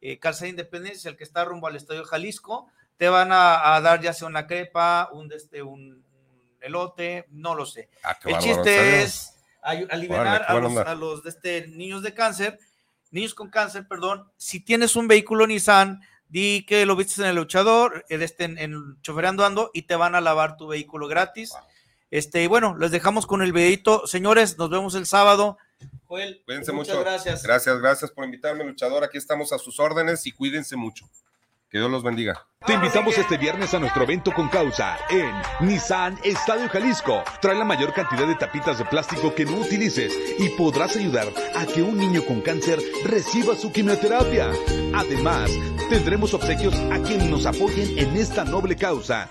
[0.00, 4.02] eh, Calzada Independencia, el que está rumbo al Estadio Jalisco, te van a, a dar
[4.02, 7.88] ya sea una crepa, un, de este, un, un elote, no lo sé.
[8.02, 12.58] Ah, el bárbaro, chiste es aliviar a, los, a los de este, niños de cáncer,
[13.12, 14.28] niños con cáncer, perdón.
[14.36, 18.58] Si tienes un vehículo Nissan, di que lo viste en el luchador, el este en,
[18.58, 21.52] en chofereando ando y te van a lavar tu vehículo gratis.
[22.10, 24.06] Este, y bueno, les dejamos con el videito.
[24.06, 25.58] Señores, nos vemos el sábado.
[26.04, 27.04] Joel, Cuídense muchas mucho.
[27.04, 27.42] gracias.
[27.42, 29.04] Gracias, gracias por invitarme, luchador.
[29.04, 31.06] Aquí estamos a sus órdenes y cuídense mucho.
[31.68, 32.46] Que Dios los bendiga.
[32.66, 35.32] Te invitamos este viernes a nuestro evento con causa en
[35.66, 37.24] Nissan Estadio Jalisco.
[37.40, 41.64] Trae la mayor cantidad de tapitas de plástico que no utilices y podrás ayudar a
[41.64, 44.52] que un niño con cáncer reciba su quimioterapia.
[44.94, 45.50] Además,
[45.88, 49.28] tendremos obsequios a quienes nos apoyen en esta noble causa.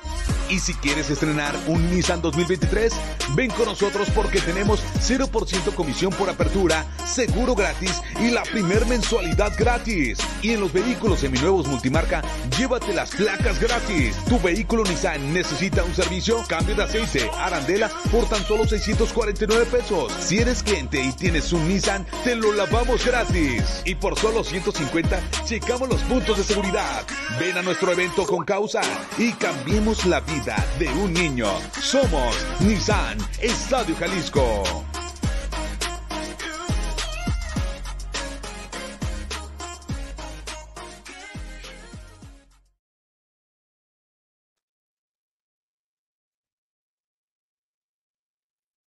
[0.52, 2.94] Y si quieres estrenar un Nissan 2023,
[3.36, 9.54] ven con nosotros porque tenemos 0% comisión por apertura, seguro gratis y la primer mensualidad
[9.58, 10.18] gratis.
[10.42, 12.22] Y en los vehículos seminuevos multimarca,
[12.58, 14.18] llévate las placas gratis.
[14.28, 20.12] Tu vehículo Nissan necesita un servicio, cambio de aceite, arandela por tan solo 649 pesos.
[20.20, 23.84] Si eres cliente y tienes un Nissan, te lo lavamos gratis.
[23.86, 25.22] Y por solo 150,
[25.52, 27.06] checamos los puntos de seguridad.
[27.38, 28.80] Ven a nuestro evento con causa
[29.18, 31.48] y cambiemos la vida de un niño.
[31.78, 34.64] Somos Nissan Estadio Jalisco.